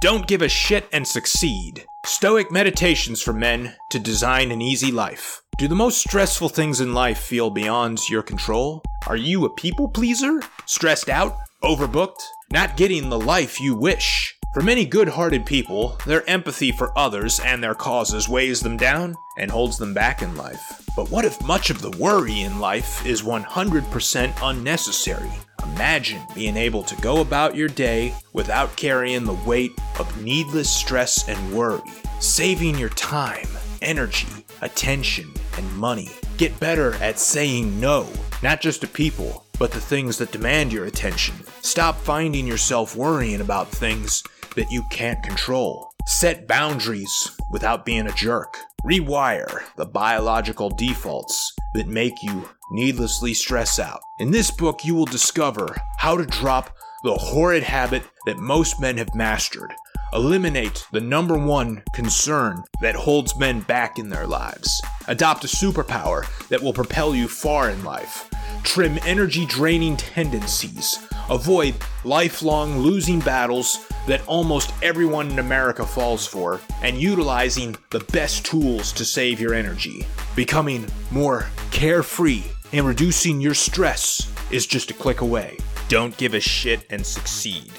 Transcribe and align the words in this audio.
Don't 0.00 0.28
give 0.28 0.42
a 0.42 0.48
shit 0.48 0.88
and 0.92 1.04
succeed. 1.04 1.84
Stoic 2.06 2.52
meditations 2.52 3.20
for 3.20 3.32
men 3.32 3.74
to 3.90 3.98
design 3.98 4.52
an 4.52 4.62
easy 4.62 4.92
life. 4.92 5.42
Do 5.56 5.66
the 5.66 5.74
most 5.74 5.98
stressful 5.98 6.50
things 6.50 6.80
in 6.80 6.94
life 6.94 7.18
feel 7.18 7.50
beyond 7.50 8.08
your 8.08 8.22
control? 8.22 8.84
Are 9.08 9.16
you 9.16 9.44
a 9.44 9.54
people 9.54 9.88
pleaser? 9.88 10.40
Stressed 10.66 11.08
out? 11.08 11.36
Overbooked? 11.64 12.20
Not 12.52 12.76
getting 12.76 13.08
the 13.08 13.18
life 13.18 13.60
you 13.60 13.74
wish? 13.74 14.36
For 14.54 14.62
many 14.62 14.84
good 14.84 15.08
hearted 15.08 15.44
people, 15.44 15.98
their 16.06 16.28
empathy 16.30 16.70
for 16.70 16.96
others 16.96 17.40
and 17.40 17.60
their 17.60 17.74
causes 17.74 18.28
weighs 18.28 18.60
them 18.60 18.76
down 18.76 19.16
and 19.36 19.50
holds 19.50 19.78
them 19.78 19.94
back 19.94 20.22
in 20.22 20.36
life. 20.36 20.80
But 20.94 21.10
what 21.10 21.24
if 21.24 21.42
much 21.42 21.70
of 21.70 21.82
the 21.82 21.90
worry 21.98 22.42
in 22.42 22.60
life 22.60 23.04
is 23.04 23.22
100% 23.22 24.32
unnecessary? 24.42 25.32
Imagine 25.64 26.22
being 26.34 26.56
able 26.56 26.82
to 26.82 27.00
go 27.00 27.20
about 27.20 27.54
your 27.54 27.68
day 27.68 28.14
without 28.32 28.76
carrying 28.76 29.24
the 29.24 29.34
weight 29.46 29.72
of 29.98 30.22
needless 30.22 30.70
stress 30.70 31.28
and 31.28 31.52
worry, 31.52 31.80
saving 32.20 32.78
your 32.78 32.88
time, 32.90 33.48
energy, 33.82 34.28
attention, 34.62 35.32
and 35.56 35.76
money. 35.76 36.10
Get 36.36 36.58
better 36.60 36.94
at 36.94 37.18
saying 37.18 37.78
no, 37.80 38.06
not 38.42 38.60
just 38.60 38.80
to 38.82 38.86
people, 38.86 39.44
but 39.58 39.72
the 39.72 39.80
things 39.80 40.18
that 40.18 40.32
demand 40.32 40.72
your 40.72 40.86
attention. 40.86 41.34
Stop 41.62 41.96
finding 41.96 42.46
yourself 42.46 42.94
worrying 42.96 43.40
about 43.40 43.68
things 43.68 44.22
that 44.54 44.70
you 44.70 44.82
can't 44.90 45.22
control. 45.22 45.87
Set 46.06 46.46
boundaries 46.48 47.30
without 47.50 47.84
being 47.84 48.06
a 48.06 48.12
jerk. 48.12 48.56
Rewire 48.84 49.62
the 49.76 49.86
biological 49.86 50.70
defaults 50.70 51.52
that 51.74 51.86
make 51.86 52.22
you 52.22 52.48
needlessly 52.70 53.34
stress 53.34 53.78
out. 53.78 54.00
In 54.18 54.30
this 54.30 54.50
book, 54.50 54.84
you 54.84 54.94
will 54.94 55.04
discover 55.04 55.76
how 55.98 56.16
to 56.16 56.24
drop 56.24 56.74
the 57.04 57.14
horrid 57.14 57.62
habit 57.62 58.02
that 58.26 58.38
most 58.38 58.80
men 58.80 58.96
have 58.98 59.14
mastered. 59.14 59.72
Eliminate 60.12 60.86
the 60.90 61.00
number 61.00 61.36
one 61.36 61.82
concern 61.92 62.64
that 62.80 62.94
holds 62.94 63.38
men 63.38 63.60
back 63.60 63.98
in 63.98 64.08
their 64.08 64.26
lives. 64.26 64.80
Adopt 65.06 65.44
a 65.44 65.48
superpower 65.48 66.26
that 66.48 66.62
will 66.62 66.72
propel 66.72 67.14
you 67.14 67.28
far 67.28 67.68
in 67.70 67.84
life. 67.84 68.27
Trim 68.62 68.98
energy 69.04 69.44
draining 69.46 69.96
tendencies. 69.96 70.98
Avoid 71.30 71.74
lifelong 72.04 72.78
losing 72.78 73.20
battles 73.20 73.86
that 74.06 74.26
almost 74.26 74.72
everyone 74.82 75.30
in 75.30 75.38
America 75.38 75.86
falls 75.86 76.26
for, 76.26 76.60
and 76.82 77.00
utilizing 77.00 77.76
the 77.90 78.00
best 78.12 78.44
tools 78.46 78.92
to 78.92 79.04
save 79.04 79.38
your 79.38 79.54
energy. 79.54 80.04
Becoming 80.34 80.86
more 81.10 81.46
carefree 81.70 82.42
and 82.72 82.86
reducing 82.86 83.40
your 83.40 83.54
stress 83.54 84.32
is 84.50 84.66
just 84.66 84.90
a 84.90 84.94
click 84.94 85.20
away. 85.20 85.58
Don't 85.88 86.16
give 86.16 86.34
a 86.34 86.40
shit 86.40 86.84
and 86.90 87.04
succeed. 87.04 87.70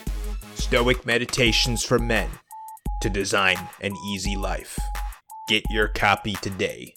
Stoic 0.56 1.06
Meditations 1.06 1.84
for 1.84 2.00
Men 2.00 2.30
to 3.02 3.10
design 3.10 3.58
an 3.82 3.96
easy 4.08 4.36
life. 4.36 4.78
Get 5.48 5.64
your 5.70 5.88
copy 5.88 6.34
today 6.34 6.96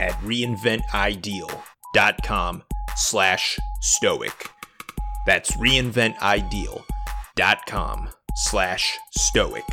at 0.00 0.12
reinventideal.com 0.22 2.62
slash 2.96 3.58
stoic. 3.80 4.50
That's 5.26 5.56
reinventideal.com 5.56 8.08
slash 8.34 8.98
stoic. 9.12 9.64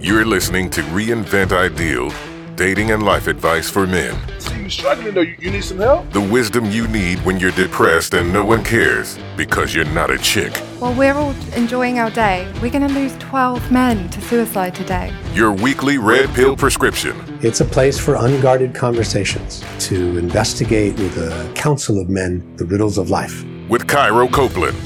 You're 0.00 0.24
listening 0.24 0.70
to 0.70 0.80
Reinvent 0.82 1.50
Ideal 1.52 2.10
Dating 2.58 2.90
and 2.90 3.04
Life 3.04 3.28
Advice 3.28 3.70
for 3.70 3.86
Men. 3.86 4.18
So 4.40 4.52
you're 4.54 4.68
struggling 4.68 5.14
though? 5.14 5.20
You, 5.20 5.36
you 5.38 5.50
need 5.52 5.62
some 5.62 5.78
help? 5.78 6.10
The 6.10 6.20
wisdom 6.20 6.64
you 6.72 6.88
need 6.88 7.20
when 7.20 7.38
you're 7.38 7.52
depressed 7.52 8.14
and 8.14 8.32
no 8.32 8.44
one 8.44 8.64
cares 8.64 9.16
because 9.36 9.72
you're 9.72 9.84
not 9.84 10.10
a 10.10 10.18
chick. 10.18 10.56
While 10.80 10.92
we're 10.94 11.14
all 11.14 11.30
enjoying 11.54 12.00
our 12.00 12.10
day, 12.10 12.52
we're 12.60 12.72
going 12.72 12.86
to 12.86 12.92
lose 12.92 13.16
12 13.18 13.70
men 13.70 14.10
to 14.10 14.20
suicide 14.22 14.74
today. 14.74 15.14
Your 15.34 15.52
weekly 15.52 15.98
red 15.98 16.30
pill 16.30 16.56
prescription. 16.56 17.14
It's 17.40 17.60
a 17.60 17.64
place 17.64 17.96
for 17.96 18.16
unguarded 18.16 18.74
conversations 18.74 19.64
to 19.86 20.18
investigate 20.18 20.98
with 20.98 21.16
a 21.18 21.52
council 21.54 22.00
of 22.00 22.08
men 22.08 22.56
the 22.56 22.64
riddles 22.64 22.98
of 22.98 23.10
life. 23.10 23.44
With 23.68 23.86
Cairo 23.86 24.26
Copeland. 24.26 24.76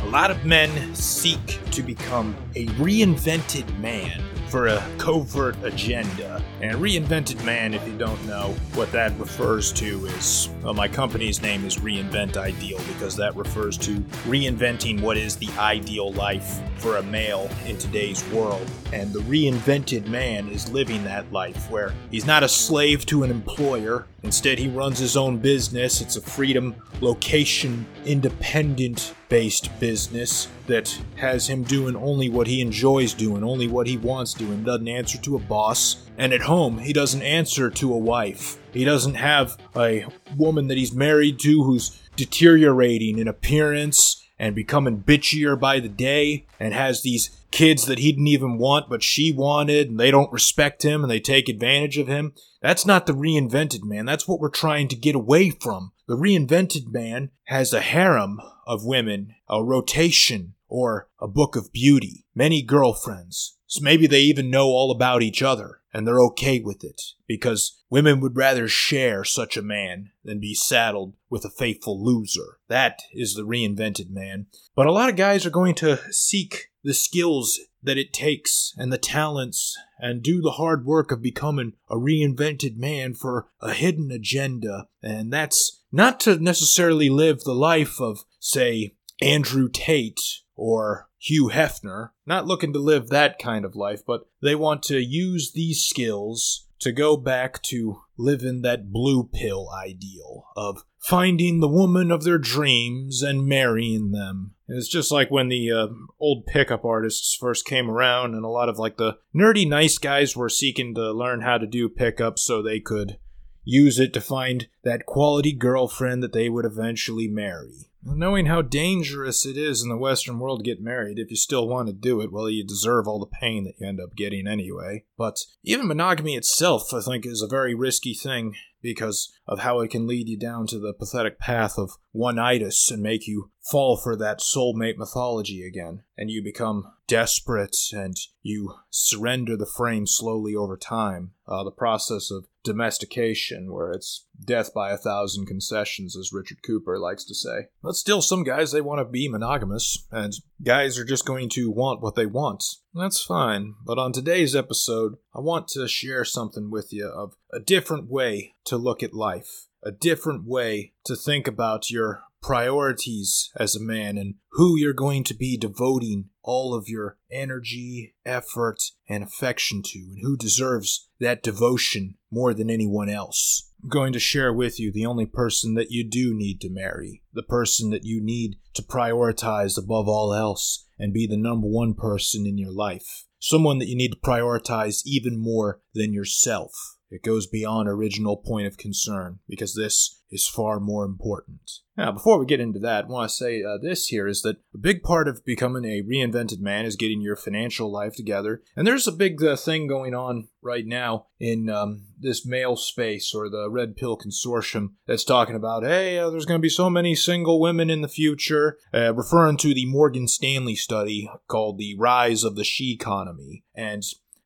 A 0.00 0.06
lot 0.06 0.30
of 0.30 0.42
men 0.46 0.94
seek 0.94 1.60
to 1.72 1.82
become 1.82 2.34
a 2.54 2.64
reinvented 2.78 3.78
man 3.78 4.22
for 4.48 4.68
a 4.68 4.82
covert 4.96 5.54
agenda. 5.64 6.42
And 6.62 6.78
reinvented 6.78 7.44
man, 7.44 7.74
if 7.74 7.86
you 7.86 7.98
don't 7.98 8.26
know 8.26 8.54
what 8.72 8.90
that 8.92 9.12
refers 9.18 9.70
to, 9.72 10.06
is 10.06 10.48
well, 10.62 10.72
my 10.72 10.88
company's 10.88 11.42
name 11.42 11.62
is 11.66 11.76
Reinvent 11.76 12.38
Ideal 12.38 12.80
because 12.88 13.16
that 13.16 13.36
refers 13.36 13.76
to 13.78 13.96
reinventing 14.24 15.02
what 15.02 15.18
is 15.18 15.36
the 15.36 15.50
ideal 15.58 16.10
life 16.12 16.62
for 16.78 16.96
a 16.96 17.02
male 17.02 17.50
in 17.66 17.76
today's 17.76 18.26
world. 18.30 18.66
And 18.92 19.12
the 19.12 19.20
reinvented 19.20 20.06
man 20.06 20.48
is 20.48 20.70
living 20.70 21.02
that 21.04 21.32
life 21.32 21.70
where 21.70 21.94
he's 22.10 22.26
not 22.26 22.42
a 22.42 22.48
slave 22.48 23.06
to 23.06 23.22
an 23.22 23.30
employer. 23.30 24.06
Instead, 24.22 24.58
he 24.58 24.68
runs 24.68 24.98
his 24.98 25.16
own 25.16 25.38
business. 25.38 26.02
It's 26.02 26.16
a 26.16 26.20
freedom, 26.20 26.74
location, 27.00 27.86
independent 28.04 29.14
based 29.30 29.70
business 29.80 30.48
that 30.66 30.96
has 31.16 31.48
him 31.48 31.62
doing 31.62 31.96
only 31.96 32.28
what 32.28 32.46
he 32.46 32.60
enjoys 32.60 33.14
doing, 33.14 33.42
only 33.42 33.66
what 33.66 33.86
he 33.86 33.96
wants 33.96 34.34
doing, 34.34 34.62
doesn't 34.62 34.88
answer 34.88 35.18
to 35.22 35.36
a 35.36 35.40
boss. 35.40 35.96
And 36.18 36.34
at 36.34 36.42
home, 36.42 36.78
he 36.78 36.92
doesn't 36.92 37.22
answer 37.22 37.70
to 37.70 37.94
a 37.94 37.98
wife. 37.98 38.58
He 38.72 38.84
doesn't 38.84 39.14
have 39.14 39.56
a 39.74 40.04
woman 40.36 40.68
that 40.68 40.76
he's 40.76 40.92
married 40.92 41.38
to 41.40 41.62
who's 41.64 41.98
deteriorating 42.16 43.18
in 43.18 43.26
appearance 43.26 44.21
and 44.42 44.56
becoming 44.56 45.00
bitchier 45.00 45.58
by 45.58 45.78
the 45.78 45.88
day 45.88 46.44
and 46.58 46.74
has 46.74 47.02
these 47.02 47.30
kids 47.52 47.86
that 47.86 48.00
he 48.00 48.10
didn't 48.10 48.26
even 48.26 48.58
want 48.58 48.90
but 48.90 49.00
she 49.00 49.30
wanted 49.30 49.88
and 49.88 50.00
they 50.00 50.10
don't 50.10 50.32
respect 50.32 50.82
him 50.82 51.02
and 51.02 51.10
they 51.10 51.20
take 51.20 51.48
advantage 51.48 51.96
of 51.96 52.08
him. 52.08 52.32
That's 52.60 52.84
not 52.84 53.06
the 53.06 53.12
reinvented 53.12 53.84
man. 53.84 54.04
That's 54.04 54.26
what 54.26 54.40
we're 54.40 54.50
trying 54.50 54.88
to 54.88 54.96
get 54.96 55.14
away 55.14 55.50
from. 55.50 55.92
The 56.08 56.16
reinvented 56.16 56.92
man 56.92 57.30
has 57.44 57.72
a 57.72 57.80
harem 57.80 58.40
of 58.66 58.84
women, 58.84 59.36
a 59.48 59.62
rotation, 59.62 60.54
or 60.66 61.08
a 61.20 61.28
book 61.28 61.54
of 61.54 61.72
beauty, 61.72 62.26
many 62.34 62.62
girlfriends. 62.62 63.58
So 63.72 63.80
maybe 63.82 64.06
they 64.06 64.20
even 64.20 64.50
know 64.50 64.66
all 64.66 64.90
about 64.90 65.22
each 65.22 65.42
other 65.42 65.80
and 65.94 66.06
they're 66.06 66.20
okay 66.20 66.60
with 66.60 66.84
it 66.84 67.00
because 67.26 67.80
women 67.88 68.20
would 68.20 68.36
rather 68.36 68.68
share 68.68 69.24
such 69.24 69.56
a 69.56 69.62
man 69.62 70.10
than 70.22 70.40
be 70.40 70.54
saddled 70.54 71.14
with 71.30 71.46
a 71.46 71.50
faithful 71.50 72.04
loser. 72.04 72.58
That 72.68 73.00
is 73.14 73.32
the 73.32 73.46
reinvented 73.46 74.10
man. 74.10 74.48
But 74.76 74.88
a 74.88 74.92
lot 74.92 75.08
of 75.08 75.16
guys 75.16 75.46
are 75.46 75.50
going 75.50 75.74
to 75.76 75.98
seek 76.12 76.68
the 76.84 76.92
skills 76.92 77.60
that 77.82 77.96
it 77.96 78.12
takes 78.12 78.74
and 78.76 78.92
the 78.92 78.98
talents 78.98 79.74
and 79.98 80.22
do 80.22 80.42
the 80.42 80.58
hard 80.58 80.84
work 80.84 81.10
of 81.10 81.22
becoming 81.22 81.72
a 81.88 81.96
reinvented 81.96 82.76
man 82.76 83.14
for 83.14 83.48
a 83.62 83.72
hidden 83.72 84.10
agenda. 84.10 84.88
And 85.02 85.32
that's 85.32 85.80
not 85.90 86.20
to 86.20 86.36
necessarily 86.36 87.08
live 87.08 87.40
the 87.40 87.54
life 87.54 88.02
of, 88.02 88.26
say, 88.38 88.96
Andrew 89.22 89.70
Tate 89.72 90.41
or 90.62 91.08
Hugh 91.18 91.50
Hefner, 91.52 92.10
not 92.24 92.46
looking 92.46 92.72
to 92.72 92.78
live 92.78 93.08
that 93.08 93.36
kind 93.40 93.64
of 93.64 93.74
life, 93.74 94.06
but 94.06 94.28
they 94.40 94.54
want 94.54 94.84
to 94.84 95.00
use 95.00 95.50
these 95.50 95.82
skills 95.82 96.68
to 96.78 96.92
go 96.92 97.16
back 97.16 97.60
to 97.62 98.02
living 98.16 98.62
that 98.62 98.92
blue 98.92 99.24
pill 99.24 99.68
ideal 99.76 100.44
of 100.56 100.84
finding 101.00 101.58
the 101.58 101.66
woman 101.68 102.12
of 102.12 102.22
their 102.22 102.38
dreams 102.38 103.22
and 103.22 103.44
marrying 103.44 104.12
them. 104.12 104.54
It's 104.68 104.86
just 104.86 105.10
like 105.10 105.32
when 105.32 105.48
the 105.48 105.72
uh, 105.72 105.88
old 106.20 106.46
pickup 106.46 106.84
artists 106.84 107.34
first 107.34 107.66
came 107.66 107.90
around, 107.90 108.36
and 108.36 108.44
a 108.44 108.48
lot 108.48 108.68
of 108.68 108.78
like 108.78 108.98
the 108.98 109.18
nerdy 109.34 109.68
nice 109.68 109.98
guys 109.98 110.36
were 110.36 110.48
seeking 110.48 110.94
to 110.94 111.10
learn 111.10 111.40
how 111.40 111.58
to 111.58 111.66
do 111.66 111.88
pickup 111.88 112.38
so 112.38 112.62
they 112.62 112.78
could 112.78 113.18
use 113.64 113.98
it 113.98 114.12
to 114.12 114.20
find 114.20 114.68
that 114.84 115.06
quality 115.06 115.52
girlfriend 115.52 116.22
that 116.22 116.32
they 116.32 116.48
would 116.48 116.64
eventually 116.64 117.26
marry. 117.26 117.88
Knowing 118.04 118.46
how 118.46 118.60
dangerous 118.60 119.46
it 119.46 119.56
is 119.56 119.82
in 119.82 119.88
the 119.88 119.96
Western 119.96 120.38
world 120.40 120.58
to 120.58 120.64
get 120.64 120.82
married, 120.82 121.18
if 121.18 121.30
you 121.30 121.36
still 121.36 121.68
want 121.68 121.86
to 121.86 121.92
do 121.92 122.20
it, 122.20 122.32
well, 122.32 122.50
you 122.50 122.66
deserve 122.66 123.06
all 123.06 123.20
the 123.20 123.26
pain 123.26 123.62
that 123.62 123.74
you 123.78 123.86
end 123.86 124.00
up 124.00 124.16
getting 124.16 124.46
anyway. 124.46 125.04
But 125.16 125.38
even 125.62 125.86
monogamy 125.86 126.34
itself, 126.34 126.92
I 126.92 127.00
think, 127.00 127.24
is 127.24 127.42
a 127.42 127.48
very 127.48 127.74
risky 127.74 128.12
thing 128.12 128.54
because 128.82 129.32
of 129.46 129.60
how 129.60 129.80
it 129.80 129.90
can 129.90 130.08
lead 130.08 130.28
you 130.28 130.36
down 130.36 130.66
to 130.66 130.80
the 130.80 130.92
pathetic 130.92 131.38
path 131.38 131.78
of 131.78 131.92
one-itis 132.10 132.90
and 132.90 133.00
make 133.00 133.28
you 133.28 133.52
fall 133.70 133.96
for 133.96 134.16
that 134.16 134.40
soulmate 134.40 134.96
mythology 134.96 135.64
again. 135.64 136.02
And 136.18 136.28
you 136.28 136.42
become 136.42 136.92
desperate 137.12 137.76
and 137.92 138.16
you 138.40 138.74
surrender 138.88 139.54
the 139.54 139.66
frame 139.66 140.06
slowly 140.06 140.54
over 140.54 140.78
time. 140.78 141.32
Uh, 141.46 141.62
the 141.62 141.70
process 141.70 142.30
of 142.30 142.46
domestication, 142.64 143.70
where 143.70 143.90
it's 143.90 144.24
death 144.42 144.72
by 144.72 144.90
a 144.90 144.96
thousand 144.96 145.44
concessions, 145.44 146.16
as 146.16 146.32
Richard 146.32 146.62
Cooper 146.62 146.98
likes 146.98 147.24
to 147.24 147.34
say. 147.34 147.66
But 147.82 147.96
still, 147.96 148.22
some 148.22 148.44
guys, 148.44 148.72
they 148.72 148.80
want 148.80 149.00
to 149.00 149.04
be 149.04 149.28
monogamous, 149.28 150.06
and 150.10 150.32
guys 150.62 150.98
are 150.98 151.04
just 151.04 151.26
going 151.26 151.50
to 151.50 151.70
want 151.70 152.00
what 152.00 152.14
they 152.14 152.24
want. 152.24 152.64
That's 152.94 153.22
fine, 153.22 153.74
but 153.84 153.98
on 153.98 154.12
today's 154.12 154.56
episode, 154.56 155.16
I 155.34 155.40
want 155.40 155.68
to 155.68 155.86
share 155.88 156.24
something 156.24 156.70
with 156.70 156.94
you 156.94 157.08
of 157.08 157.34
a 157.52 157.60
different 157.60 158.10
way 158.10 158.54
to 158.64 158.78
look 158.78 159.02
at 159.02 159.12
life, 159.12 159.66
a 159.82 159.92
different 159.92 160.46
way 160.46 160.94
to 161.04 161.14
think 161.14 161.46
about 161.46 161.90
your 161.90 162.22
priorities 162.42 163.50
as 163.56 163.74
a 163.76 163.82
man 163.82 164.18
and 164.18 164.34
who 164.52 164.76
you're 164.76 164.92
going 164.92 165.24
to 165.24 165.34
be 165.34 165.56
devoting 165.56 166.28
all 166.42 166.74
of 166.74 166.88
your 166.88 167.16
energy, 167.30 168.14
effort, 168.26 168.82
and 169.08 169.22
affection 169.22 169.80
to, 169.84 169.98
and 169.98 170.18
who 170.22 170.36
deserves 170.36 171.08
that 171.20 171.42
devotion 171.42 172.16
more 172.30 172.52
than 172.52 172.68
anyone 172.68 173.08
else. 173.08 173.70
I'm 173.82 173.88
going 173.88 174.12
to 174.12 174.18
share 174.18 174.52
with 174.52 174.78
you 174.78 174.92
the 174.92 175.06
only 175.06 175.26
person 175.26 175.74
that 175.74 175.90
you 175.90 176.08
do 176.08 176.34
need 176.34 176.60
to 176.60 176.70
marry, 176.70 177.22
the 177.32 177.42
person 177.42 177.90
that 177.90 178.04
you 178.04 178.20
need 178.22 178.56
to 178.74 178.82
prioritize 178.82 179.78
above 179.78 180.08
all 180.08 180.34
else 180.34 180.86
and 180.98 181.12
be 181.12 181.26
the 181.26 181.36
number 181.36 181.66
one 181.66 181.94
person 181.94 182.46
in 182.46 182.58
your 182.58 182.72
life, 182.72 183.24
someone 183.38 183.78
that 183.78 183.88
you 183.88 183.96
need 183.96 184.12
to 184.12 184.18
prioritize 184.18 185.02
even 185.04 185.36
more 185.38 185.80
than 185.94 186.12
yourself. 186.12 186.72
It 187.12 187.22
goes 187.22 187.46
beyond 187.46 187.88
original 187.88 188.38
point 188.38 188.66
of 188.66 188.78
concern 188.78 189.40
because 189.46 189.74
this 189.74 190.22
is 190.30 190.48
far 190.48 190.80
more 190.80 191.04
important. 191.04 191.70
Now, 191.94 192.10
before 192.10 192.38
we 192.38 192.46
get 192.46 192.58
into 192.58 192.78
that, 192.78 193.04
I 193.04 193.08
want 193.08 193.28
to 193.28 193.36
say 193.36 193.62
uh, 193.62 193.76
this 193.76 194.06
here 194.06 194.26
is 194.26 194.40
that 194.42 194.56
a 194.74 194.78
big 194.78 195.02
part 195.02 195.28
of 195.28 195.44
becoming 195.44 195.84
a 195.84 196.02
reinvented 196.02 196.58
man 196.60 196.86
is 196.86 196.96
getting 196.96 197.20
your 197.20 197.36
financial 197.36 197.92
life 197.92 198.16
together. 198.16 198.62
And 198.74 198.86
there's 198.86 199.06
a 199.06 199.12
big 199.12 199.44
uh, 199.44 199.56
thing 199.56 199.86
going 199.86 200.14
on 200.14 200.48
right 200.62 200.86
now 200.86 201.26
in 201.38 201.68
um, 201.68 202.06
this 202.18 202.46
male 202.46 202.76
space 202.76 203.34
or 203.34 203.50
the 203.50 203.68
Red 203.70 203.94
Pill 203.94 204.16
Consortium 204.16 204.92
that's 205.06 205.24
talking 205.24 205.54
about, 205.54 205.82
hey, 205.82 206.18
uh, 206.18 206.30
there's 206.30 206.46
going 206.46 206.58
to 206.58 206.62
be 206.62 206.70
so 206.70 206.88
many 206.88 207.14
single 207.14 207.60
women 207.60 207.90
in 207.90 208.00
the 208.00 208.08
future, 208.08 208.78
uh, 208.94 209.12
referring 209.12 209.58
to 209.58 209.74
the 209.74 209.84
Morgan 209.84 210.28
Stanley 210.28 210.76
study 210.76 211.30
called 211.46 211.76
The 211.76 211.94
Rise 211.98 212.42
of 212.42 212.56
the 212.56 212.64
She 212.64 212.92
Economy. 212.92 213.64
And 213.74 214.02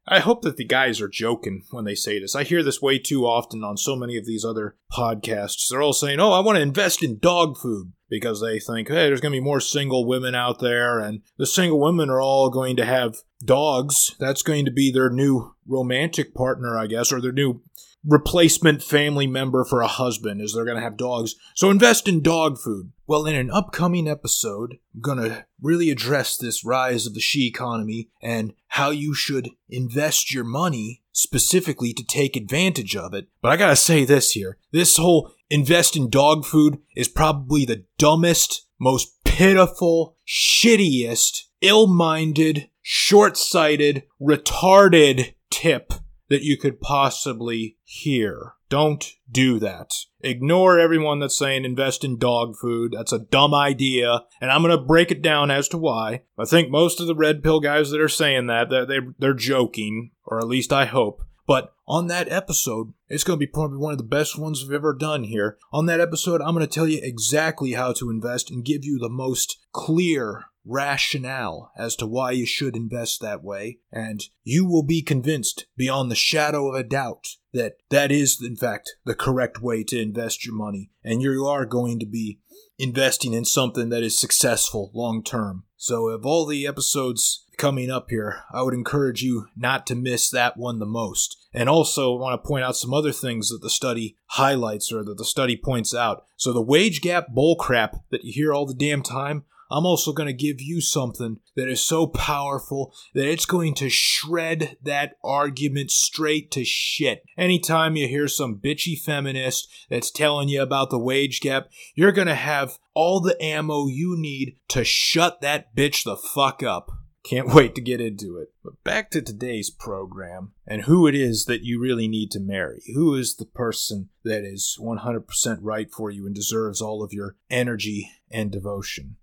I 0.09 0.21
hope 0.21 0.43
that 0.43 0.57
the 0.57 0.65
guys 0.65 1.01
are 1.01 1.09
joking 1.09 1.65
when 1.71 1.85
they 1.85 1.97
say 1.97 2.21
this. 2.21 2.37
I 2.37 2.45
hear 2.45 2.63
this 2.63 2.81
way 2.81 2.99
too 2.99 3.27
often 3.27 3.65
on 3.65 3.77
so 3.77 3.97
many 3.97 4.17
of 4.17 4.25
these 4.25 4.45
other 4.45 4.77
podcasts. 4.93 5.69
They're 5.69 5.83
all 5.83 5.93
saying, 5.93 6.21
oh, 6.21 6.31
I 6.31 6.41
want 6.41 6.57
to 6.57 6.63
invest 6.63 7.03
in 7.03 7.19
dog 7.19 7.57
food 7.59 7.93
because 8.09 8.41
they 8.41 8.61
think, 8.61 8.89
hey, 8.89 9.07
there's 9.07 9.21
going 9.21 9.33
to 9.33 9.41
be 9.41 9.45
more 9.45 9.61
single 9.61 10.07
women 10.07 10.35
out 10.35 10.61
there, 10.61 11.01
and 11.01 11.23
the 11.39 11.47
single 11.47 11.81
women 11.81 12.09
are 12.09 12.21
all 12.21 12.51
going 12.51 12.77
to 12.77 12.85
have 12.85 13.17
dogs. 13.45 14.15
That's 14.21 14.43
going 14.43 14.65
to 14.67 14.71
be 14.71 14.93
their 14.93 15.11
new 15.11 15.55
romantic 15.67 16.35
partner, 16.35 16.79
I 16.79 16.87
guess, 16.87 17.13
or 17.13 17.21
their 17.21 17.33
new 17.33 17.63
replacement 18.07 18.83
family 18.83 19.27
member 19.27 19.65
for 19.65 19.81
a 19.81 19.89
husband 19.89 20.41
is 20.41 20.55
they're 20.55 20.65
going 20.65 20.77
to 20.77 20.83
have 20.83 20.97
dogs. 20.97 21.35
So 21.55 21.71
invest 21.71 22.07
in 22.07 22.23
dog 22.23 22.59
food. 22.59 22.93
Well, 23.07 23.27
in 23.27 23.35
an 23.35 23.51
upcoming 23.51 24.09
episode, 24.09 24.79
I'm 24.95 25.01
going 25.01 25.19
to 25.19 25.47
really 25.61 25.91
address 25.91 26.37
this 26.37 26.65
rise 26.65 27.07
of 27.07 27.15
the 27.15 27.21
she 27.21 27.47
economy 27.47 28.11
and 28.23 28.55
how 28.69 28.91
you 28.91 29.15
should 29.15 29.51
invest 29.69 30.33
your 30.33 30.45
money 30.45 31.03
specifically 31.13 31.93
to 31.95 32.05
take 32.05 32.37
advantage 32.37 32.95
of 32.95 33.15
it. 33.15 33.29
But 33.43 33.53
I 33.53 33.57
got 33.57 33.71
to 33.71 33.77
say 33.77 34.05
this 34.05 34.33
here. 34.33 34.59
This 34.73 34.97
whole 34.97 35.33
invest 35.51 35.97
in 35.97 36.11
dog 36.11 36.45
food 36.45 36.79
is 36.95 37.09
probably 37.09 37.65
the 37.65 37.85
dumbest, 37.99 38.67
most 38.79 39.25
pitiful, 39.25 40.17
shittiest, 40.27 41.43
ill-minded, 41.61 42.69
short-sighted, 42.83 44.05
retarded 44.21 45.35
tip 45.51 45.93
that 46.29 46.43
you 46.43 46.57
could 46.57 46.81
possibly 46.81 47.77
hear. 47.85 48.55
Don't 48.69 49.13
do 49.31 49.61
that. 49.61 49.93
Ignore 50.21 50.79
everyone 50.79 51.21
that's 51.21 51.39
saying 51.39 51.65
invest 51.65 52.03
in 52.03 52.19
dog 52.19 52.57
food. 52.57 52.95
That's 52.97 53.13
a 53.13 53.21
dumb 53.21 53.55
idea, 53.55 54.25
and 54.41 54.51
I'm 54.51 54.63
going 54.63 54.77
to 54.77 54.85
break 54.85 55.13
it 55.13 55.23
down 55.23 55.53
as 55.53 55.69
to 55.69 55.79
why. 55.79 56.23
I 56.37 56.45
think 56.45 56.69
most 56.69 57.01
of 57.01 57.07
the 57.07 57.15
red 57.15 57.45
pill 57.45 57.61
guys 57.61 57.91
that 57.91 58.01
are 58.01 58.09
saying 58.09 58.49
that 58.49 58.69
they're, 58.69 59.15
they're, 59.19 59.35
joking, 59.35 60.11
or 60.25 60.41
at 60.41 60.49
least 60.49 60.73
I 60.73 60.87
hope. 60.87 61.23
But 61.47 61.73
on 61.87 62.09
that 62.09 62.29
episode, 62.29 62.93
it's 63.09 63.23
going 63.23 63.39
to 63.39 63.47
be 63.47 63.51
probably 63.51 63.79
one 63.79 63.93
of 63.93 63.99
the 63.99 64.05
best 64.05 64.37
ones 64.37 64.63
we've 64.63 64.75
ever 64.75 64.93
done 64.93 65.23
here. 65.23 65.59
On 65.73 65.87
that 65.87 66.01
episode, 66.01 66.41
I'm 66.41 66.55
going 66.55 66.67
to 66.67 66.73
tell 66.73 66.89
you 66.89 66.99
exactly 67.01 67.73
how 67.73 67.93
to 67.93 68.11
invest 68.11 68.51
and 68.51 68.65
give 68.65 68.85
you 68.85 68.99
the 68.99 69.09
most 69.09 69.59
clear 69.71 70.47
rationale 70.67 71.71
as 71.79 71.97
to 71.97 72.07
why 72.07 72.33
you 72.33 72.45
should 72.45 72.77
invest 72.77 73.21
that 73.21 73.43
way, 73.43 73.79
and 73.93 74.25
you 74.45 74.67
will 74.67 74.83
be 74.83 75.03
convinced 75.03 75.67
beyond 75.77 76.11
the 76.11 76.17
shadow 76.17 76.69
of 76.69 76.75
a 76.75 76.83
doubt 76.83 77.29
that 77.53 77.77
that 77.91 78.13
is, 78.13 78.43
in 78.43 78.57
fact, 78.57 78.97
the 79.05 79.15
correct 79.15 79.63
way 79.63 79.85
to 79.85 80.01
invest 80.01 80.45
your 80.45 80.55
money, 80.55 80.91
and 81.05 81.23
you 81.23 81.47
are 81.47 81.65
going 81.65 81.99
to 81.99 82.07
be 82.07 82.41
investing 82.79 83.33
in 83.33 83.45
something 83.45 83.89
that 83.89 84.03
is 84.03 84.19
successful 84.19 84.91
long 84.95 85.23
term. 85.23 85.65
So, 85.77 86.09
of 86.09 86.25
all 86.25 86.47
the 86.47 86.67
episodes 86.67 87.45
coming 87.59 87.91
up 87.91 88.11
here, 88.11 88.43
I 88.53 88.63
would 88.63 88.75
encourage 88.75 89.23
you 89.23 89.47
not 89.57 89.87
to 89.87 89.95
miss 89.95 90.31
that 90.31 90.57
one 90.57 90.79
the 90.79 90.87
most. 90.87 91.37
And 91.53 91.69
also, 91.69 92.17
I 92.17 92.21
want 92.21 92.43
to 92.43 92.47
point 92.47 92.65
out 92.65 92.77
some 92.77 92.93
other 92.93 93.13
things 93.13 93.49
that 93.49 93.61
the 93.63 93.71
study 93.71 94.17
highlights 94.27 94.93
or 94.93 95.05
that 95.05 95.17
the 95.17 95.25
study 95.25 95.57
points 95.57 95.95
out. 95.95 96.25
So, 96.37 96.53
the 96.53 96.63
wage 96.63 97.01
gap 97.01 97.29
bullcrap 97.35 98.01
that 98.11 98.25
you 98.25 98.33
hear 98.33 98.53
all 98.53 98.67
the 98.67 98.75
damn 98.75 99.03
time, 99.03 99.45
I'm 99.71 99.87
also 99.87 100.13
going 100.13 100.29
to 100.29 100.33
give 100.33 100.61
you 100.61 100.81
something 100.81 101.39
that 101.57 101.69
is 101.69 101.81
so 101.81 102.07
powerful 102.07 102.95
that 103.15 103.29
it's 103.29 103.47
going 103.47 103.75
to 103.75 103.89
shred 103.89 104.77
that 104.83 105.15
argument 105.25 105.91
straight 105.91 106.51
to 106.53 106.65
shit. 106.65 107.23
Anytime 107.37 107.97
you 107.97 108.07
hear 108.09 108.29
some 108.29 108.57
bitchy 108.57 108.99
feminist 108.99 109.69
that's 109.91 110.11
telling 110.11 110.49
you 110.49 110.63
about 110.63 110.91
the 110.91 110.99
wage 110.99 111.41
gap, 111.41 111.69
you're 111.95 112.13
going 112.13 112.29
to 112.29 112.35
have 112.35 112.79
all 112.95 113.21
the 113.21 113.41
ammo 113.43 113.89
you 113.89 114.17
need 114.17 114.57
to 114.69 114.85
shut 114.85 115.41
that 115.41 115.75
bitch 115.75 116.05
the 116.05 116.17
fuck 116.17 116.63
up. 116.63 116.91
Can't 117.25 117.49
wait 117.55 117.75
to 117.75 117.81
get 117.81 118.01
into 118.01 118.39
it. 118.39 118.53
But 118.63 118.83
back 118.85 119.11
to 119.11 119.23
today's 119.23 119.71
program 119.71 120.53
and 120.67 120.83
who 120.83 121.07
it 121.07 121.15
is 121.15 121.47
that 121.47 121.63
you 121.63 121.81
really 121.81 122.09
need 122.09 122.31
to 122.33 122.41
marry. 122.41 122.83
Who 122.95 123.15
is 123.15 123.37
the 123.37 123.47
person 123.47 124.11
that 124.25 124.45
is 124.45 124.79
100% 124.81 125.59
right 125.61 125.89
for 125.93 126.11
you 126.11 126.27
and 126.27 126.35
deserves 126.35 126.81
all 126.81 127.03
of 127.03 127.13
your 127.13 127.37
energy 127.51 128.11
and 128.31 128.51
devotion? 128.51 129.17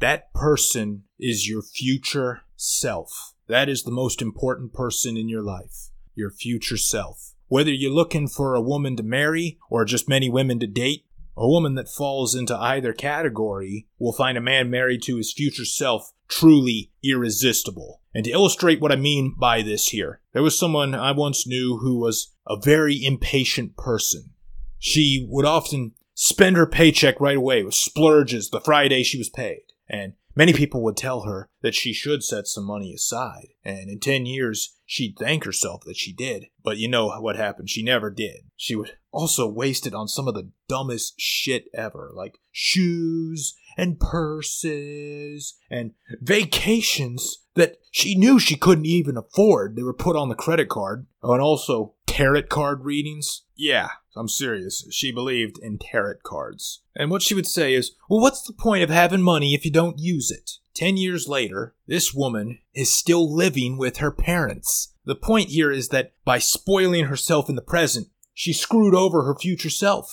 That 0.00 0.32
person 0.32 1.04
is 1.18 1.48
your 1.48 1.62
future 1.62 2.42
self. 2.56 3.34
That 3.48 3.68
is 3.68 3.82
the 3.82 3.90
most 3.90 4.22
important 4.22 4.72
person 4.72 5.16
in 5.16 5.28
your 5.28 5.42
life. 5.42 5.90
Your 6.14 6.30
future 6.30 6.76
self. 6.76 7.34
Whether 7.48 7.72
you're 7.72 7.90
looking 7.90 8.28
for 8.28 8.54
a 8.54 8.60
woman 8.60 8.96
to 8.96 9.02
marry 9.02 9.58
or 9.70 9.84
just 9.84 10.08
many 10.08 10.28
women 10.28 10.60
to 10.60 10.66
date, 10.68 11.06
a 11.36 11.48
woman 11.48 11.74
that 11.74 11.88
falls 11.88 12.34
into 12.34 12.56
either 12.56 12.92
category 12.92 13.86
will 13.98 14.12
find 14.12 14.38
a 14.38 14.42
man 14.42 14.70
married 14.70 15.02
to 15.02 15.16
his 15.16 15.32
future 15.32 15.64
self 15.64 16.12
truly 16.28 16.92
irresistible. 17.02 18.00
And 18.14 18.24
to 18.24 18.30
illustrate 18.30 18.80
what 18.80 18.92
I 18.92 18.96
mean 18.96 19.34
by 19.38 19.62
this 19.62 19.88
here, 19.88 20.20
there 20.32 20.42
was 20.42 20.58
someone 20.58 20.94
I 20.94 21.12
once 21.12 21.46
knew 21.46 21.78
who 21.78 21.98
was 21.98 22.34
a 22.46 22.56
very 22.56 23.04
impatient 23.04 23.76
person. 23.76 24.30
She 24.78 25.26
would 25.28 25.44
often 25.44 25.92
spend 26.14 26.56
her 26.56 26.66
paycheck 26.66 27.20
right 27.20 27.36
away 27.36 27.62
with 27.62 27.74
splurges 27.74 28.50
the 28.50 28.60
Friday 28.60 29.02
she 29.02 29.18
was 29.18 29.30
paid. 29.30 29.62
And 29.88 30.14
many 30.34 30.52
people 30.52 30.82
would 30.82 30.96
tell 30.96 31.22
her 31.22 31.48
that 31.62 31.74
she 31.74 31.92
should 31.92 32.22
set 32.22 32.46
some 32.46 32.64
money 32.64 32.92
aside. 32.92 33.48
And 33.64 33.88
in 33.90 34.00
10 34.00 34.26
years, 34.26 34.76
she'd 34.84 35.16
thank 35.18 35.44
herself 35.44 35.82
that 35.86 35.96
she 35.96 36.12
did. 36.12 36.46
But 36.62 36.76
you 36.78 36.88
know 36.88 37.08
what 37.20 37.36
happened. 37.36 37.70
She 37.70 37.82
never 37.82 38.10
did. 38.10 38.50
She 38.56 38.76
would 38.76 38.92
also 39.10 39.48
waste 39.48 39.86
it 39.86 39.94
on 39.94 40.08
some 40.08 40.28
of 40.28 40.34
the 40.34 40.50
dumbest 40.68 41.14
shit 41.18 41.64
ever, 41.74 42.12
like 42.14 42.38
shoes 42.52 43.54
and 43.76 43.98
purses 43.98 45.54
and 45.70 45.92
vacations 46.20 47.44
that 47.54 47.76
she 47.90 48.16
knew 48.16 48.38
she 48.38 48.56
couldn't 48.56 48.86
even 48.86 49.16
afford. 49.16 49.76
They 49.76 49.82
were 49.82 49.94
put 49.94 50.16
on 50.16 50.28
the 50.28 50.34
credit 50.34 50.68
card. 50.68 51.06
And 51.22 51.40
also 51.40 51.94
tarot 52.18 52.42
card 52.42 52.84
readings. 52.84 53.44
Yeah, 53.54 53.90
I'm 54.16 54.26
serious. 54.26 54.84
She 54.90 55.12
believed 55.12 55.56
in 55.62 55.78
tarot 55.78 56.16
cards. 56.24 56.82
And 56.96 57.12
what 57.12 57.22
she 57.22 57.32
would 57.32 57.46
say 57.46 57.74
is, 57.74 57.92
well, 58.10 58.20
what's 58.20 58.42
the 58.42 58.52
point 58.52 58.82
of 58.82 58.90
having 58.90 59.22
money 59.22 59.54
if 59.54 59.64
you 59.64 59.70
don't 59.70 60.00
use 60.00 60.32
it? 60.32 60.50
Ten 60.74 60.96
years 60.96 61.28
later, 61.28 61.76
this 61.86 62.12
woman 62.12 62.58
is 62.74 62.92
still 62.92 63.32
living 63.32 63.78
with 63.78 63.98
her 63.98 64.10
parents. 64.10 64.94
The 65.04 65.14
point 65.14 65.50
here 65.50 65.70
is 65.70 65.90
that 65.90 66.12
by 66.24 66.40
spoiling 66.40 67.04
herself 67.04 67.48
in 67.48 67.54
the 67.54 67.62
present, 67.62 68.08
she 68.34 68.52
screwed 68.52 68.96
over 68.96 69.22
her 69.22 69.36
future 69.36 69.70
self. 69.70 70.10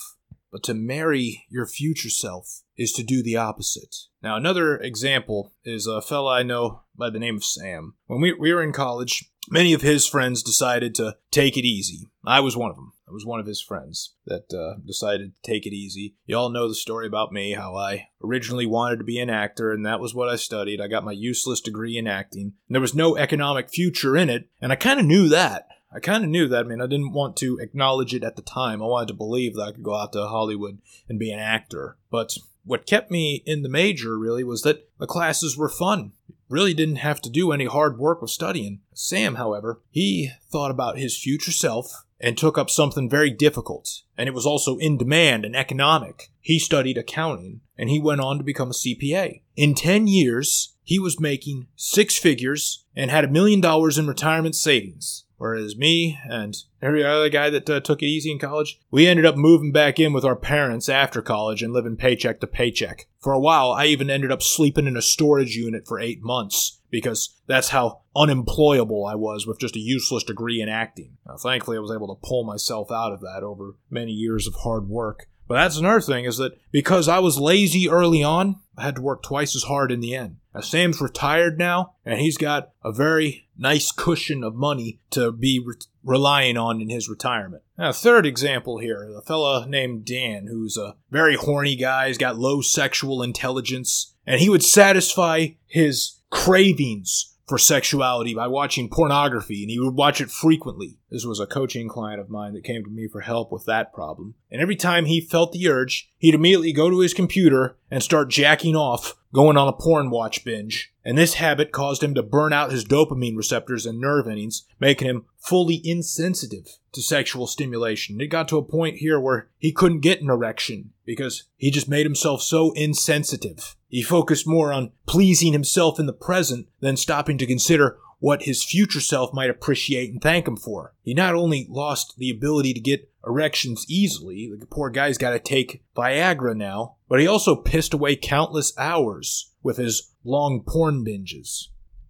But 0.52 0.62
to 0.64 0.74
marry 0.74 1.44
your 1.50 1.66
future 1.66 2.08
self 2.08 2.62
is 2.76 2.92
to 2.92 3.02
do 3.02 3.20
the 3.20 3.36
opposite. 3.36 3.94
Now, 4.22 4.36
another 4.36 4.76
example 4.76 5.52
is 5.64 5.86
a 5.86 6.00
fella 6.00 6.34
I 6.36 6.42
know 6.44 6.82
by 6.96 7.10
the 7.10 7.18
name 7.18 7.36
of 7.36 7.44
Sam. 7.44 7.94
When 8.06 8.20
we, 8.20 8.32
we 8.32 8.54
were 8.54 8.62
in 8.62 8.72
college, 8.72 9.30
many 9.50 9.72
of 9.72 9.82
his 9.82 10.06
friends 10.06 10.42
decided 10.42 10.94
to 10.96 11.16
take 11.30 11.56
it 11.56 11.64
easy. 11.64 12.08
I 12.24 12.40
was 12.40 12.56
one 12.56 12.70
of 12.70 12.76
them. 12.76 12.92
I 13.08 13.12
was 13.12 13.24
one 13.24 13.38
of 13.38 13.46
his 13.46 13.60
friends 13.60 14.14
that 14.26 14.52
uh, 14.52 14.80
decided 14.84 15.32
to 15.34 15.50
take 15.50 15.64
it 15.64 15.72
easy. 15.72 16.16
You 16.26 16.36
all 16.36 16.50
know 16.50 16.68
the 16.68 16.74
story 16.74 17.06
about 17.06 17.32
me, 17.32 17.52
how 17.52 17.76
I 17.76 18.08
originally 18.22 18.66
wanted 18.66 18.96
to 18.98 19.04
be 19.04 19.20
an 19.20 19.30
actor, 19.30 19.70
and 19.70 19.86
that 19.86 20.00
was 20.00 20.12
what 20.12 20.28
I 20.28 20.34
studied. 20.34 20.80
I 20.80 20.88
got 20.88 21.04
my 21.04 21.12
useless 21.12 21.60
degree 21.60 21.96
in 21.96 22.08
acting. 22.08 22.54
And 22.66 22.74
there 22.74 22.80
was 22.80 22.94
no 22.96 23.16
economic 23.16 23.70
future 23.70 24.16
in 24.16 24.28
it, 24.28 24.48
and 24.60 24.72
I 24.72 24.76
kind 24.76 24.98
of 24.98 25.06
knew 25.06 25.28
that. 25.28 25.68
I 25.94 26.00
kind 26.00 26.24
of 26.24 26.30
knew 26.30 26.48
that. 26.48 26.64
I 26.64 26.68
mean, 26.68 26.82
I 26.82 26.86
didn't 26.86 27.12
want 27.12 27.36
to 27.38 27.58
acknowledge 27.58 28.12
it 28.12 28.24
at 28.24 28.34
the 28.34 28.42
time. 28.42 28.82
I 28.82 28.86
wanted 28.86 29.08
to 29.08 29.14
believe 29.14 29.54
that 29.54 29.62
I 29.62 29.72
could 29.72 29.84
go 29.84 29.94
out 29.94 30.12
to 30.14 30.26
Hollywood 30.26 30.78
and 31.08 31.18
be 31.18 31.30
an 31.30 31.38
actor. 31.38 31.96
But 32.10 32.36
what 32.64 32.86
kept 32.86 33.10
me 33.10 33.42
in 33.46 33.62
the 33.62 33.68
major 33.68 34.18
really 34.18 34.42
was 34.42 34.62
that 34.62 34.90
the 34.98 35.06
classes 35.06 35.56
were 35.56 35.68
fun. 35.68 36.12
Really 36.48 36.74
didn't 36.74 36.96
have 36.96 37.20
to 37.22 37.30
do 37.30 37.52
any 37.52 37.66
hard 37.66 37.98
work 37.98 38.22
with 38.22 38.30
studying. 38.30 38.80
Sam, 38.94 39.36
however, 39.36 39.80
he 39.90 40.30
thought 40.50 40.70
about 40.70 40.98
his 40.98 41.18
future 41.18 41.52
self 41.52 42.04
and 42.20 42.36
took 42.36 42.56
up 42.56 42.70
something 42.70 43.10
very 43.10 43.30
difficult, 43.30 44.02
and 44.16 44.28
it 44.28 44.34
was 44.34 44.46
also 44.46 44.78
in 44.78 44.96
demand 44.96 45.44
and 45.44 45.54
economic. 45.54 46.30
He 46.40 46.58
studied 46.58 46.96
accounting, 46.96 47.60
and 47.76 47.90
he 47.90 48.00
went 48.00 48.20
on 48.20 48.38
to 48.38 48.44
become 48.44 48.70
a 48.70 48.74
CPA. 48.74 49.42
In 49.56 49.74
10 49.74 50.06
years, 50.06 50.74
he 50.82 50.98
was 50.98 51.20
making 51.20 51.66
six 51.76 52.16
figures 52.16 52.84
and 52.94 53.10
had 53.10 53.24
a 53.24 53.28
million 53.28 53.60
dollars 53.60 53.98
in 53.98 54.06
retirement 54.06 54.54
savings. 54.54 55.24
Whereas 55.38 55.76
me 55.76 56.18
and 56.24 56.56
every 56.80 57.04
other 57.04 57.28
guy 57.28 57.50
that 57.50 57.68
uh, 57.68 57.80
took 57.80 58.02
it 58.02 58.06
easy 58.06 58.32
in 58.32 58.38
college, 58.38 58.80
we 58.90 59.06
ended 59.06 59.26
up 59.26 59.36
moving 59.36 59.70
back 59.70 60.00
in 60.00 60.12
with 60.12 60.24
our 60.24 60.36
parents 60.36 60.88
after 60.88 61.20
college 61.20 61.62
and 61.62 61.72
living 61.72 61.96
paycheck 61.96 62.40
to 62.40 62.46
paycheck. 62.46 63.06
For 63.20 63.32
a 63.32 63.40
while, 63.40 63.72
I 63.72 63.86
even 63.86 64.08
ended 64.08 64.32
up 64.32 64.42
sleeping 64.42 64.86
in 64.86 64.96
a 64.96 65.02
storage 65.02 65.56
unit 65.56 65.86
for 65.86 66.00
eight 66.00 66.22
months 66.22 66.80
because 66.90 67.34
that's 67.46 67.68
how 67.68 68.02
unemployable 68.14 69.04
I 69.04 69.14
was 69.14 69.46
with 69.46 69.58
just 69.58 69.76
a 69.76 69.80
useless 69.80 70.24
degree 70.24 70.62
in 70.62 70.68
acting. 70.68 71.18
Now, 71.26 71.36
thankfully, 71.36 71.76
I 71.76 71.80
was 71.80 71.92
able 71.92 72.14
to 72.14 72.26
pull 72.26 72.44
myself 72.44 72.90
out 72.90 73.12
of 73.12 73.20
that 73.20 73.42
over 73.42 73.76
many 73.90 74.12
years 74.12 74.46
of 74.46 74.54
hard 74.54 74.88
work. 74.88 75.28
But 75.48 75.54
that's 75.54 75.76
another 75.76 76.00
thing 76.00 76.24
is 76.24 76.38
that 76.38 76.58
because 76.72 77.08
I 77.08 77.18
was 77.20 77.38
lazy 77.38 77.88
early 77.88 78.22
on, 78.22 78.56
I 78.76 78.84
had 78.84 78.96
to 78.96 79.02
work 79.02 79.22
twice 79.22 79.54
as 79.54 79.62
hard 79.64 79.92
in 79.92 80.00
the 80.00 80.14
end. 80.14 80.36
Now, 80.56 80.62
Sam's 80.62 81.02
retired 81.02 81.58
now, 81.58 81.96
and 82.06 82.18
he's 82.18 82.38
got 82.38 82.70
a 82.82 82.90
very 82.90 83.46
nice 83.58 83.92
cushion 83.92 84.42
of 84.42 84.54
money 84.54 85.00
to 85.10 85.30
be 85.30 85.62
re- 85.62 85.74
relying 86.02 86.56
on 86.56 86.80
in 86.80 86.88
his 86.88 87.10
retirement. 87.10 87.62
Now, 87.76 87.92
third 87.92 88.24
example 88.24 88.78
here, 88.78 89.06
a 89.14 89.20
fella 89.20 89.66
named 89.68 90.06
Dan, 90.06 90.46
who's 90.46 90.78
a 90.78 90.96
very 91.10 91.36
horny 91.36 91.76
guy, 91.76 92.06
he's 92.08 92.16
got 92.16 92.38
low 92.38 92.62
sexual 92.62 93.22
intelligence, 93.22 94.14
and 94.26 94.40
he 94.40 94.48
would 94.48 94.64
satisfy 94.64 95.48
his 95.66 96.22
cravings 96.30 97.34
for 97.46 97.58
sexuality 97.58 98.32
by 98.34 98.46
watching 98.46 98.88
pornography, 98.88 99.62
and 99.62 99.70
he 99.70 99.78
would 99.78 99.94
watch 99.94 100.22
it 100.22 100.30
frequently. 100.30 100.98
This 101.10 101.26
was 101.26 101.38
a 101.38 101.46
coaching 101.46 101.86
client 101.86 102.18
of 102.18 102.30
mine 102.30 102.54
that 102.54 102.64
came 102.64 102.82
to 102.82 102.90
me 102.90 103.08
for 103.08 103.20
help 103.20 103.52
with 103.52 103.66
that 103.66 103.92
problem. 103.92 104.36
And 104.56 104.62
every 104.62 104.76
time 104.76 105.04
he 105.04 105.20
felt 105.20 105.52
the 105.52 105.68
urge, 105.68 106.10
he'd 106.16 106.34
immediately 106.34 106.72
go 106.72 106.88
to 106.88 107.00
his 107.00 107.12
computer 107.12 107.76
and 107.90 108.02
start 108.02 108.30
jacking 108.30 108.74
off, 108.74 109.14
going 109.34 109.58
on 109.58 109.68
a 109.68 109.72
porn 109.74 110.08
watch 110.08 110.46
binge. 110.46 110.94
And 111.04 111.18
this 111.18 111.34
habit 111.34 111.72
caused 111.72 112.02
him 112.02 112.14
to 112.14 112.22
burn 112.22 112.54
out 112.54 112.72
his 112.72 112.82
dopamine 112.82 113.36
receptors 113.36 113.84
and 113.84 114.00
nerve 114.00 114.26
endings, 114.26 114.64
making 114.80 115.08
him 115.08 115.26
fully 115.36 115.82
insensitive 115.84 116.78
to 116.92 117.02
sexual 117.02 117.46
stimulation. 117.46 118.18
It 118.18 118.28
got 118.28 118.48
to 118.48 118.56
a 118.56 118.62
point 118.62 118.96
here 118.96 119.20
where 119.20 119.50
he 119.58 119.72
couldn't 119.72 120.00
get 120.00 120.22
an 120.22 120.30
erection 120.30 120.92
because 121.04 121.44
he 121.58 121.70
just 121.70 121.86
made 121.86 122.06
himself 122.06 122.40
so 122.40 122.72
insensitive. 122.72 123.76
He 123.88 124.02
focused 124.02 124.48
more 124.48 124.72
on 124.72 124.92
pleasing 125.04 125.52
himself 125.52 126.00
in 126.00 126.06
the 126.06 126.14
present 126.14 126.66
than 126.80 126.96
stopping 126.96 127.36
to 127.36 127.46
consider 127.46 127.98
what 128.18 128.42
his 128.42 128.64
future 128.64 129.00
self 129.00 129.32
might 129.32 129.50
appreciate 129.50 130.10
and 130.10 130.20
thank 130.20 130.48
him 130.48 130.56
for. 130.56 130.94
He 131.02 131.14
not 131.14 131.34
only 131.34 131.66
lost 131.68 132.14
the 132.16 132.30
ability 132.30 132.74
to 132.74 132.80
get 132.80 133.10
erections 133.26 133.84
easily, 133.88 134.50
the 134.58 134.66
poor 134.66 134.90
guy's 134.90 135.18
got 135.18 135.30
to 135.30 135.38
take 135.38 135.82
Viagra 135.96 136.56
now, 136.56 136.96
but 137.08 137.20
he 137.20 137.26
also 137.26 137.56
pissed 137.56 137.94
away 137.94 138.16
countless 138.16 138.76
hours 138.78 139.52
with 139.62 139.76
his 139.76 140.12
long 140.24 140.62
porn 140.66 141.04
binges. 141.04 141.68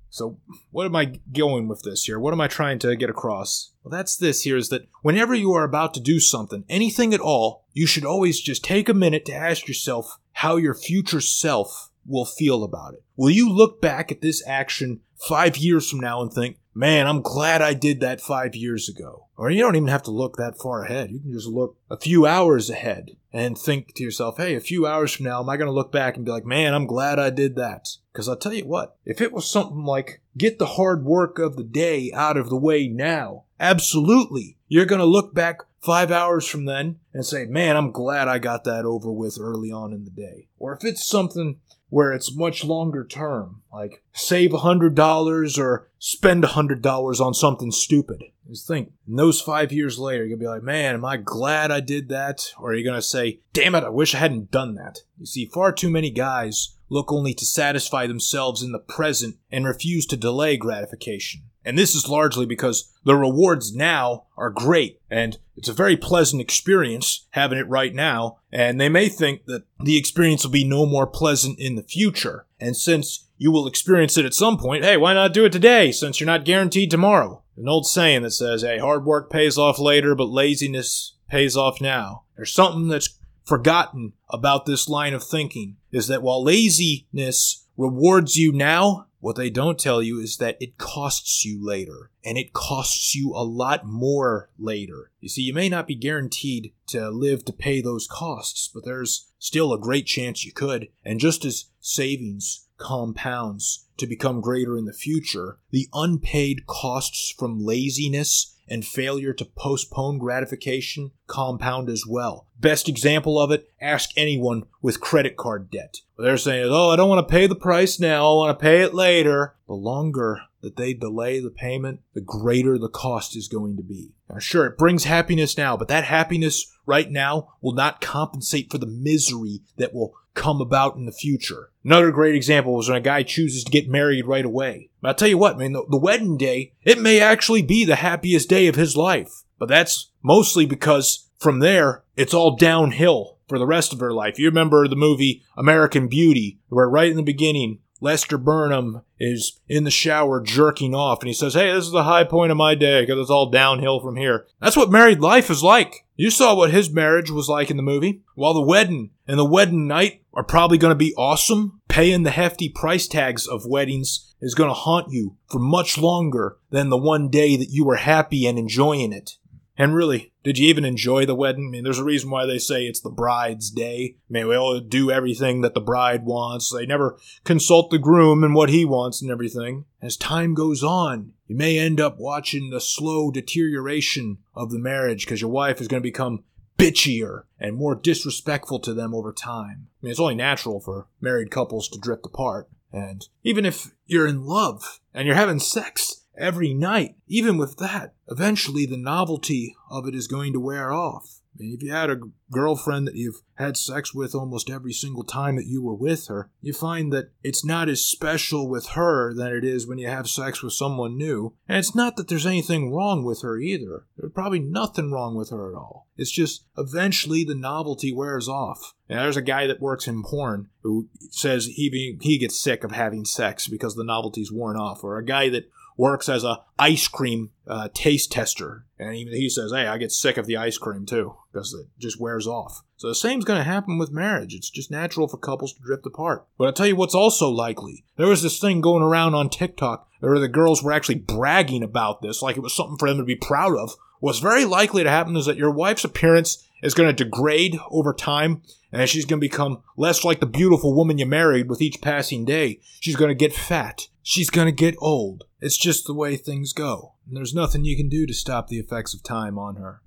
So, 0.09 0.39
what 0.71 0.87
am 0.87 0.97
I 0.97 1.21
going 1.33 1.69
with 1.69 1.83
this 1.83 2.05
here? 2.05 2.19
What 2.19 2.33
am 2.33 2.41
I 2.41 2.49
trying 2.49 2.79
to 2.79 2.97
get 2.97 3.11
across? 3.11 3.73
Well, 3.83 3.91
that's 3.91 4.17
this 4.17 4.43
here 4.43 4.57
is 4.57 4.71
that 4.71 4.89
whenever 5.03 5.35
you 5.35 5.53
are 5.53 5.65
about 5.65 5.93
to 5.95 6.01
do 6.01 6.21
something, 6.21 6.65
anything 6.71 7.13
at 7.13 7.21
all, 7.21 7.67
you 7.75 7.87
should 7.87 8.07
always 8.07 8.41
just 8.41 8.65
take 8.65 8.89
a 8.89 8.95
minute 8.95 9.27
to 9.27 9.35
ask 9.35 9.69
yourself 9.69 10.17
how 10.33 10.57
your 10.57 10.75
future 10.75 11.21
self 11.21 11.91
will 12.09 12.25
feel 12.25 12.65
about 12.65 12.95
it. 12.95 13.03
Will 13.17 13.31
you 13.31 13.51
look 13.51 13.81
back 13.81 14.13
at 14.13 14.21
this 14.21 14.43
action 14.47 15.01
five 15.17 15.57
years 15.57 15.89
from 15.89 16.01
now 16.01 16.23
and 16.23 16.33
think, 16.33 16.59
man, 16.75 17.07
I'm 17.07 17.23
glad 17.23 17.63
I 17.63 17.75
did 17.75 18.01
that 18.01 18.21
five 18.21 18.55
years 18.55 18.89
ago? 18.89 19.27
Or 19.37 19.51
you 19.51 19.61
don't 19.61 19.77
even 19.77 19.89
have 19.89 20.03
to 20.05 20.11
look 20.11 20.37
that 20.37 20.59
far 20.59 20.85
ahead. 20.85 21.11
You 21.11 21.21
can 21.21 21.33
just 21.33 21.49
look 21.49 21.77
a 21.91 21.99
few 21.99 22.27
hours 22.27 22.71
ahead 22.71 23.17
and 23.33 23.57
think 23.59 23.95
to 23.95 24.03
yourself, 24.03 24.39
hey, 24.39 24.55
a 24.55 24.61
few 24.61 24.87
hours 24.87 25.13
from 25.13 25.27
now, 25.27 25.41
am 25.41 25.49
I 25.49 25.57
going 25.57 25.67
to 25.67 25.73
look 25.73 25.93
back 25.93 26.17
and 26.17 26.25
be 26.25 26.31
like, 26.31 26.47
man, 26.47 26.75
I'm 26.75 26.87
glad 26.87 27.19
I 27.19 27.31
did 27.31 27.57
that? 27.57 27.89
Because 28.13 28.29
I'll 28.29 28.37
tell 28.37 28.55
you 28.55 28.67
what, 28.67 28.97
if 29.05 29.21
it 29.21 29.33
was 29.33 29.51
something 29.51 29.85
like, 29.85 30.23
get 30.39 30.59
the 30.59 30.67
hard 30.67 31.05
work 31.05 31.39
of 31.39 31.57
the 31.57 31.65
day 31.65 32.11
out 32.15 32.39
of 32.39 32.49
the 32.49 32.57
way 32.57 32.89
now, 32.89 33.45
absolutely, 33.61 34.57
you're 34.69 34.87
going 34.87 35.01
to 35.01 35.05
look 35.05 35.35
back 35.35 35.61
five 35.81 36.11
hours 36.11 36.47
from 36.49 36.65
then 36.65 36.99
and 37.13 37.25
say, 37.25 37.45
man, 37.45 37.77
I'm 37.77 37.93
glad 37.93 38.27
I 38.27 38.39
got 38.39 38.65
that 38.65 38.85
over 38.85 39.13
with 39.13 39.39
early 39.39 39.71
on 39.71 39.93
in 39.93 40.05
the 40.05 40.11
day. 40.11 40.49
Or 40.59 40.75
if 40.75 40.83
it's 40.83 41.07
something 41.07 41.61
where 41.89 42.13
it's 42.13 42.35
much 42.35 42.65
longer 42.65 43.05
term, 43.05 43.63
like 43.73 44.03
save 44.13 44.53
a 44.53 44.59
hundred 44.59 44.95
dollars 44.95 45.59
or 45.59 45.89
spend 45.99 46.45
a 46.45 46.49
hundred 46.49 46.83
dollars 46.83 47.21
on 47.21 47.35
something 47.35 47.71
stupid. 47.71 48.23
Just 48.49 48.69
think, 48.69 48.93
and 49.07 49.19
those 49.19 49.41
five 49.41 49.73
years 49.73 49.99
later, 49.99 50.25
you're 50.25 50.37
gonna 50.37 50.49
be 50.51 50.55
like, 50.55 50.63
man, 50.63 50.95
am 50.95 51.05
I 51.05 51.17
glad 51.17 51.71
I 51.71 51.81
did 51.81 52.09
that? 52.11 52.53
Or 52.59 52.71
are 52.71 52.75
you 52.75 52.85
gonna 52.85 53.03
say, 53.03 53.41
damn 53.53 53.75
it, 53.75 53.85
I 53.85 53.89
wish 53.89 54.15
I 54.15 54.19
hadn't 54.19 54.51
done 54.51 54.75
that? 54.77 55.01
You 55.19 55.27
see, 55.27 55.47
far 55.47 55.73
too 55.73 55.91
many 55.91 56.11
guys 56.11 56.77
look 56.89 57.13
only 57.13 57.35
to 57.35 57.45
satisfy 57.45 58.07
themselves 58.07 58.63
in 58.63 58.73
the 58.73 58.79
present 58.79 59.37
and 59.51 59.67
refuse 59.67 60.07
to 60.07 60.17
delay 60.17 60.57
gratification. 60.57 61.43
And 61.67 61.77
this 61.77 61.97
is 61.97 62.09
largely 62.09 62.47
because 62.47 62.93
the 63.05 63.17
rewards 63.17 63.75
now 63.75 64.27
are 64.37 64.51
great 64.51 65.01
and 65.11 65.37
it's 65.57 65.69
a 65.69 65.75
very 65.75 65.97
pleasant 65.97 66.41
experience 66.41 67.27
having 67.31 67.59
it 67.59 67.69
right 67.69 67.93
now. 67.93 68.39
And 68.53 68.81
they 68.81 68.89
may 68.89 69.09
think 69.09 69.47
that 69.47 69.65
the 69.81 69.97
experience 69.97 70.45
will 70.45 70.53
be 70.53 70.65
no 70.65 70.87
more 70.87 71.09
pleasant 71.09 71.59
in 71.59 71.75
the 71.75 71.83
future. 71.83 72.47
And 72.61 72.77
since 72.77 73.27
you 73.37 73.51
will 73.51 73.67
experience 73.67 74.17
it 74.17 74.25
at 74.25 74.33
some 74.33 74.59
point, 74.59 74.85
hey, 74.85 74.97
why 74.97 75.13
not 75.13 75.35
do 75.35 75.45
it 75.45 75.51
today 75.51 75.91
since 75.91 76.21
you're 76.21 76.27
not 76.27 76.45
guaranteed 76.45 76.91
tomorrow? 76.91 77.43
An 77.57 77.69
old 77.69 77.87
saying 77.87 78.23
that 78.23 78.31
says, 78.31 78.63
hey, 78.63 78.79
hard 78.79 79.05
work 79.05 79.29
pays 79.29 79.59
off 79.59 79.81
later, 79.81 80.15
but 80.15 80.29
laziness 80.29 81.17
pays 81.29 81.57
off 81.57 81.81
now. 81.81 82.23
There's 82.37 82.53
something 82.53 82.89
that's 82.89 83.19
forgotten 83.45 84.13
about 84.31 84.67
this 84.67 84.89
line 84.89 85.15
of 85.15 85.25
thinking 85.25 85.77
is 85.91 86.07
that 86.09 86.23
while 86.23 86.45
laziness 86.45 87.66
rewards 87.77 88.37
you 88.37 88.53
now, 88.53 89.07
what 89.21 89.37
they 89.37 89.51
don't 89.51 89.79
tell 89.79 90.03
you 90.03 90.21
is 90.21 90.37
that 90.37 90.57
it 90.61 90.79
costs 90.79 91.45
you 91.45 91.65
later, 91.65 92.11
and 92.25 92.39
it 92.39 92.53
costs 92.53 93.15
you 93.15 93.33
a 93.35 93.43
lot 93.43 93.85
more 93.85 94.51
later. 94.59 95.11
You 95.21 95.29
see, 95.29 95.43
you 95.43 95.55
may 95.55 95.69
not 95.69 95.87
be 95.87 95.97
guaranteed 95.97 96.73
to 96.89 97.11
live 97.11 97.45
to 97.47 97.53
pay 97.53 97.81
those 97.81 98.07
costs, 98.07 98.71
but 98.73 98.85
there's 98.85 99.33
still 99.39 99.73
a 99.73 99.81
great 99.81 100.07
chance 100.07 100.45
you 100.45 100.53
could. 100.53 100.89
And 101.05 101.19
just 101.19 101.45
as 101.45 101.67
savings 101.81 102.69
compounds 102.77 103.86
to 103.99 104.07
become 104.07 104.41
greater 104.41 104.77
in 104.77 104.85
the 104.85 104.93
future, 104.93 105.59
the 105.71 105.89
unpaid 105.93 106.67
costs 106.67 107.35
from 107.37 107.65
laziness 107.65 108.57
and 108.69 108.85
failure 108.85 109.33
to 109.33 109.45
postpone 109.45 110.19
gratification 110.19 111.13
compound 111.27 111.89
as 111.89 112.05
well. 112.07 112.47
Best 112.59 112.89
example 112.89 113.39
of 113.39 113.51
it, 113.51 113.71
ask 113.81 114.11
anyone 114.17 114.65
with 114.83 115.01
credit 115.01 115.37
card 115.37 115.71
debt. 115.71 115.99
They're 116.19 116.37
saying, 116.37 116.69
oh, 116.71 116.91
I 116.91 116.97
don't 116.97 117.09
want 117.09 117.27
to 117.27 117.33
pay 117.33 117.47
the 117.47 117.55
price 117.55 118.01
now, 118.01 118.33
I 118.33 118.35
want 118.35 118.59
to 118.59 118.63
pay 118.63 118.83
it 118.83 118.95
later. 118.95 119.55
The 119.67 119.75
longer 119.75 120.41
that 120.63 120.77
they 120.77 120.95
delay 120.95 121.39
the 121.39 121.51
payment, 121.51 122.01
the 122.15 122.21
greater 122.21 122.79
the 122.79 122.89
cost 122.89 123.37
is 123.37 123.49
going 123.49 123.77
to 123.77 123.83
be. 123.83 124.15
Now, 124.29 124.39
sure, 124.39 124.67
it 124.67 124.79
brings 124.79 125.05
happiness 125.05 125.57
now, 125.57 125.77
but 125.77 125.89
that 125.89 126.05
happiness 126.05 126.73
right 126.87 127.11
now 127.11 127.55
will 127.61 127.75
not 127.75 128.01
compensate 128.01 128.71
for 128.71 128.79
the 128.79 128.87
misery 128.87 129.61
that 129.77 129.93
will 129.93 130.15
come 130.35 130.61
about 130.61 130.97
in 130.97 131.07
the 131.07 131.13
future. 131.13 131.71
Another 131.85 132.11
great 132.11 132.35
example 132.35 132.75
was 132.75 132.89
when 132.89 132.99
a 132.99 133.01
guy 133.01 133.23
chooses 133.23 133.65
to 133.65 133.71
get 133.71 133.89
married 133.89 134.27
right 134.27 134.45
away. 134.45 134.91
But 135.01 135.09
I'll 135.09 135.15
tell 135.15 135.29
you 135.29 135.39
what, 135.39 135.59
man, 135.59 135.73
the, 135.73 135.85
the 135.89 135.99
wedding 135.99 136.37
day, 136.37 136.75
it 136.85 137.01
may 137.01 137.21
actually 137.21 137.63
be 137.63 137.85
the 137.85 137.97
happiest 137.97 138.49
day 138.49 138.67
of 138.69 138.77
his 138.77 138.97
life. 138.97 139.43
But 139.59 139.69
that's 139.69 140.11
mostly 140.23 140.67
because 140.67 141.29
from 141.39 141.61
there, 141.61 142.05
it's 142.17 142.35
all 142.35 142.57
downhill 142.57 143.39
for 143.49 143.59
the 143.59 143.67
rest 143.67 143.93
of 143.93 144.01
her 144.01 144.13
life. 144.13 144.39
You 144.39 144.47
remember 144.47 144.87
the 144.87 144.97
movie 144.97 145.43
American 145.57 146.09
Beauty, 146.09 146.59
where 146.69 146.89
right 146.89 147.11
in 147.11 147.17
the 147.17 147.23
beginning, 147.23 147.79
Lester 148.01 148.37
Burnham 148.37 149.03
is 149.19 149.59
in 149.69 149.85
the 149.85 149.91
shower 149.91 150.43
jerking 150.43 150.95
off 150.95 151.21
and 151.21 151.29
he 151.29 151.35
says, 151.35 151.55
Hey, 151.55 151.73
this 151.73 151.85
is 151.85 151.93
the 151.93 152.05
high 152.05 152.25
point 152.25 152.51
of 152.51 152.59
my 152.59 152.75
day 152.75 153.03
because 153.03 153.19
it's 153.19 153.31
all 153.31 153.51
downhill 153.51 154.01
from 154.01 154.17
here. 154.17 154.47
That's 154.61 154.77
what 154.77 154.91
married 154.91 155.21
life 155.21 155.51
is 155.51 155.63
like. 155.63 156.05
You 156.19 156.31
saw 156.31 156.55
what 156.55 156.71
his 156.71 156.91
marriage 156.91 157.31
was 157.31 157.49
like 157.49 157.71
in 157.71 157.77
the 157.77 157.83
movie. 157.83 158.23
While 158.35 158.55
the 158.55 158.63
wedding 158.63 159.11
and 159.29 159.39
the 159.39 159.45
wedding 159.45 159.87
night 159.87 160.23
are 160.33 160.43
probably 160.43 160.79
going 160.79 160.93
to 160.93 160.95
be 160.95 161.15
awesome, 161.15 161.83
paying 161.89 162.23
the 162.23 162.31
hefty 162.31 162.71
price 162.71 163.07
tags 163.07 163.47
of 163.47 163.67
weddings 163.67 164.35
is 164.41 164.55
going 164.55 164.71
to 164.71 164.75
haunt 164.75 165.13
you 165.13 165.37
for 165.51 165.59
much 165.59 165.99
longer 165.99 166.57
than 166.71 166.89
the 166.89 166.97
one 166.97 167.29
day 167.29 167.57
that 167.57 167.71
you 167.71 167.85
were 167.85 167.97
happy 167.97 168.47
and 168.47 168.59
enjoying 168.59 169.13
it. 169.13 169.33
And 169.77 169.95
really, 169.95 170.33
did 170.47 170.59
you 170.59 170.69
even 170.69 170.85
enjoy 170.85 171.27
the 171.27 171.35
wedding? 171.35 171.67
I 171.67 171.71
mean, 171.71 171.83
there's 171.83 171.99
a 171.99 172.05
reason 172.05 172.31
why 172.31 172.47
they 172.47 172.59
say 172.59 172.85
it's 172.85 173.01
the 173.01 173.11
bride's 173.11 173.69
day. 173.69 174.15
I 174.17 174.33
mean, 174.33 174.47
we 174.47 174.57
all 174.57 174.79
do 174.79 175.11
everything 175.11 175.63
that 175.63 175.75
the 175.75 175.81
bride 175.81 176.25
wants. 176.25 176.71
They 176.71 176.87
never 176.87 177.19
consult 177.43 177.91
the 177.91 177.99
groom 177.99 178.45
and 178.45 178.55
what 178.55 178.69
he 178.69 178.85
wants 178.85 179.21
and 179.21 179.29
everything. 179.29 179.87
As 180.01 180.17
time 180.17 180.55
goes 180.55 180.85
on, 180.85 181.33
you 181.49 181.57
may 181.57 181.81
end 181.81 182.01
up 182.01 182.19
watching 182.21 182.71
the 182.71 182.81
slow 182.81 183.33
deterioration 183.33 184.39
of 184.55 184.71
the 184.71 184.79
marriage 184.79 185.25
because 185.25 185.41
your 185.41 185.51
wife 185.51 185.81
is 185.81 185.89
going 185.89 186.01
to 186.01 186.09
become 186.09 186.45
bitchier 186.79 187.43
and 187.59 187.75
more 187.75 187.97
disrespectful 187.97 188.79
to 188.79 188.95
them 188.95 189.17
over 189.17 189.33
time. 189.33 189.89
I 190.01 190.07
mean, 190.07 190.11
it's 190.13 190.21
only 190.21 190.37
natural 190.37 190.79
for 190.79 191.09
married 191.21 191.51
couples 191.51 191.89
to 191.89 191.99
drift 191.99 192.25
apart. 192.25 192.69
And 192.93 193.27
even 193.43 193.67
if 193.67 193.91
you're 194.07 194.29
in 194.29 194.47
love 194.47 195.01
and 195.13 195.27
you're 195.27 195.35
having 195.35 195.59
sex 195.59 196.16
every 196.39 196.75
night, 196.75 197.17
even 197.27 197.57
with 197.57 197.77
that, 197.79 198.15
eventually 198.29 198.87
the 198.87 198.97
novelty 198.97 199.75
of 199.91 200.07
it 200.07 200.15
is 200.15 200.27
going 200.27 200.53
to 200.53 200.61
wear 200.61 200.93
off. 200.93 201.41
Mean, 201.59 201.75
if 201.75 201.83
you 201.83 201.93
had 201.93 202.11
a 202.11 202.21
girlfriend 202.51 203.07
that 203.07 203.15
you've 203.15 203.41
had 203.55 203.77
sex 203.77 204.15
with 204.15 204.35
almost 204.35 204.71
every 204.71 204.93
single 204.93 205.25
time 205.25 205.57
that 205.57 205.67
you 205.67 205.83
were 205.83 205.95
with 205.95 206.27
her, 206.27 206.51
you 206.61 206.73
find 206.73 207.13
that 207.13 207.31
it's 207.43 207.65
not 207.65 207.89
as 207.89 208.05
special 208.05 208.69
with 208.69 208.89
her 208.89 209.33
than 209.33 209.53
it 209.53 209.65
is 209.65 209.87
when 209.87 209.99
you 209.99 210.09
have 210.09 210.29
sex 210.29 210.63
with 210.63 210.73
someone 210.73 211.17
new. 211.17 211.55
And 211.69 211.79
it's 211.79 211.95
not 211.95 212.17
that 212.17 212.29
there's 212.29 212.47
anything 212.47 212.93
wrong 212.93 213.25
with 213.25 213.43
her 213.43 213.59
either. 213.59 214.05
There's 214.17 214.33
probably 214.33 214.61
nothing 214.61 215.11
wrong 215.11 215.35
with 215.35 215.51
her 215.51 215.71
at 215.71 215.77
all. 215.77 216.07
It's 216.17 216.31
just 216.31 216.67
eventually 216.77 217.45
the 217.45 217.55
novelty 217.55 218.13
wears 218.13 218.49
off. 218.49 218.95
And 219.09 219.19
there's 219.19 219.37
a 219.37 219.43
guy 219.43 219.67
that 219.67 219.81
works 219.81 220.09
in 220.09 220.23
porn 220.23 220.69
who 220.83 221.09
says 221.31 221.67
he 221.67 222.19
he 222.21 222.39
gets 222.39 222.61
sick 222.61 222.85
of 222.85 222.93
having 222.93 223.25
sex 223.25 223.69
because 223.69 223.95
the 223.95 224.05
novelty's 224.05 224.53
worn 224.53 224.77
off, 224.77 225.05
or 225.05 225.17
a 225.17 225.25
guy 225.25 225.49
that 225.51 225.69
works 225.97 226.29
as 226.29 226.45
a 226.45 226.61
ice 226.79 227.09
cream 227.09 227.51
uh, 227.67 227.89
taste 227.95 228.33
tester, 228.33 228.87
and 228.99 229.15
even 229.15 229.35
he 229.35 229.49
says, 229.49 229.73
"Hey, 229.73 229.87
I 229.87 229.99
get 229.99 230.13
sick 230.13 230.37
of 230.37 230.47
the 230.47 230.57
ice 230.57 230.79
cream 230.79 231.07
too 231.07 231.37
because 231.53 231.73
it 231.75 231.87
just 231.99 232.21
wears 232.21 232.47
off." 232.47 232.83
So 232.97 233.09
the 233.09 233.15
same's 233.15 233.45
going 233.45 233.59
to 233.59 233.65
happen 233.65 233.99
with 233.99 234.11
marriage. 234.11 234.55
It's 234.55 234.71
just 234.71 234.91
natural 234.91 235.29
for 235.29 235.37
couples 235.37 235.75
to 235.75 235.83
drift 235.83 236.07
apart. 236.07 236.47
But 236.57 236.67
I'll 236.67 236.73
tell 236.73 236.87
you 236.87 236.97
what's 236.97 237.15
also 237.15 237.49
likely. 237.49 238.05
There 238.17 238.29
was 238.29 238.43
this 238.43 238.59
thing 238.59 238.81
going 238.81 239.03
around 239.03 239.35
on 239.35 239.51
TikTok 239.51 240.09
where 240.21 240.39
the 240.39 240.49
girls 240.49 240.83
were 240.83 240.93
actually 240.93 241.17
bragging 241.17 241.83
about 241.83 242.23
this, 242.23 242.43
like 242.43 242.57
it 242.57 242.63
was 242.63 242.75
something 242.75 242.97
for 242.99 243.09
them 243.09 243.19
to 243.19 243.25
be 243.25 243.37
proud 243.37 243.77
of. 243.77 243.95
What's 244.21 244.39
very 244.39 244.65
likely 244.65 245.03
to 245.03 245.11
happen 245.11 245.37
is 245.37 245.47
that 245.47 245.59
your 245.59 245.71
wife's 245.71 246.05
appearance 246.05 246.67
is 246.83 246.95
going 246.95 247.15
to 247.15 247.25
degrade 247.25 247.79
over 247.91 248.15
time 248.15 248.63
and 248.93 249.09
she's 249.09 249.27
going 249.27 249.41
to 249.41 249.47
become 249.47 249.83
less 249.97 250.25
like 250.25 250.41
the 250.41 250.47
beautiful 250.47 250.95
woman 250.95 251.19
you 251.19 251.27
married 251.27 251.69
with 251.69 251.83
each 251.83 252.01
passing 252.01 252.45
day. 252.45 252.81
She's 253.01 253.17
going 253.17 253.29
to 253.29 253.35
get 253.35 253.53
fat. 253.53 254.09
She's 254.29 254.51
going 254.51 254.67
to 254.67 254.73
get 254.73 254.97
old. 254.99 255.45
It's 255.61 255.77
just 255.77 256.05
the 256.05 256.13
way 256.13 256.35
things 256.35 256.73
go. 256.73 257.15
And 257.29 257.37
there's 257.37 257.55
nothing 257.55 257.85
you 257.85 257.97
can 257.97 258.09
do 258.09 258.27
to 258.27 258.35
stop 258.35 258.67
the 258.67 258.81
effects 258.81 259.15
of 259.15 259.23
time 259.23 259.57
on 259.57 259.77
her. 259.77 260.03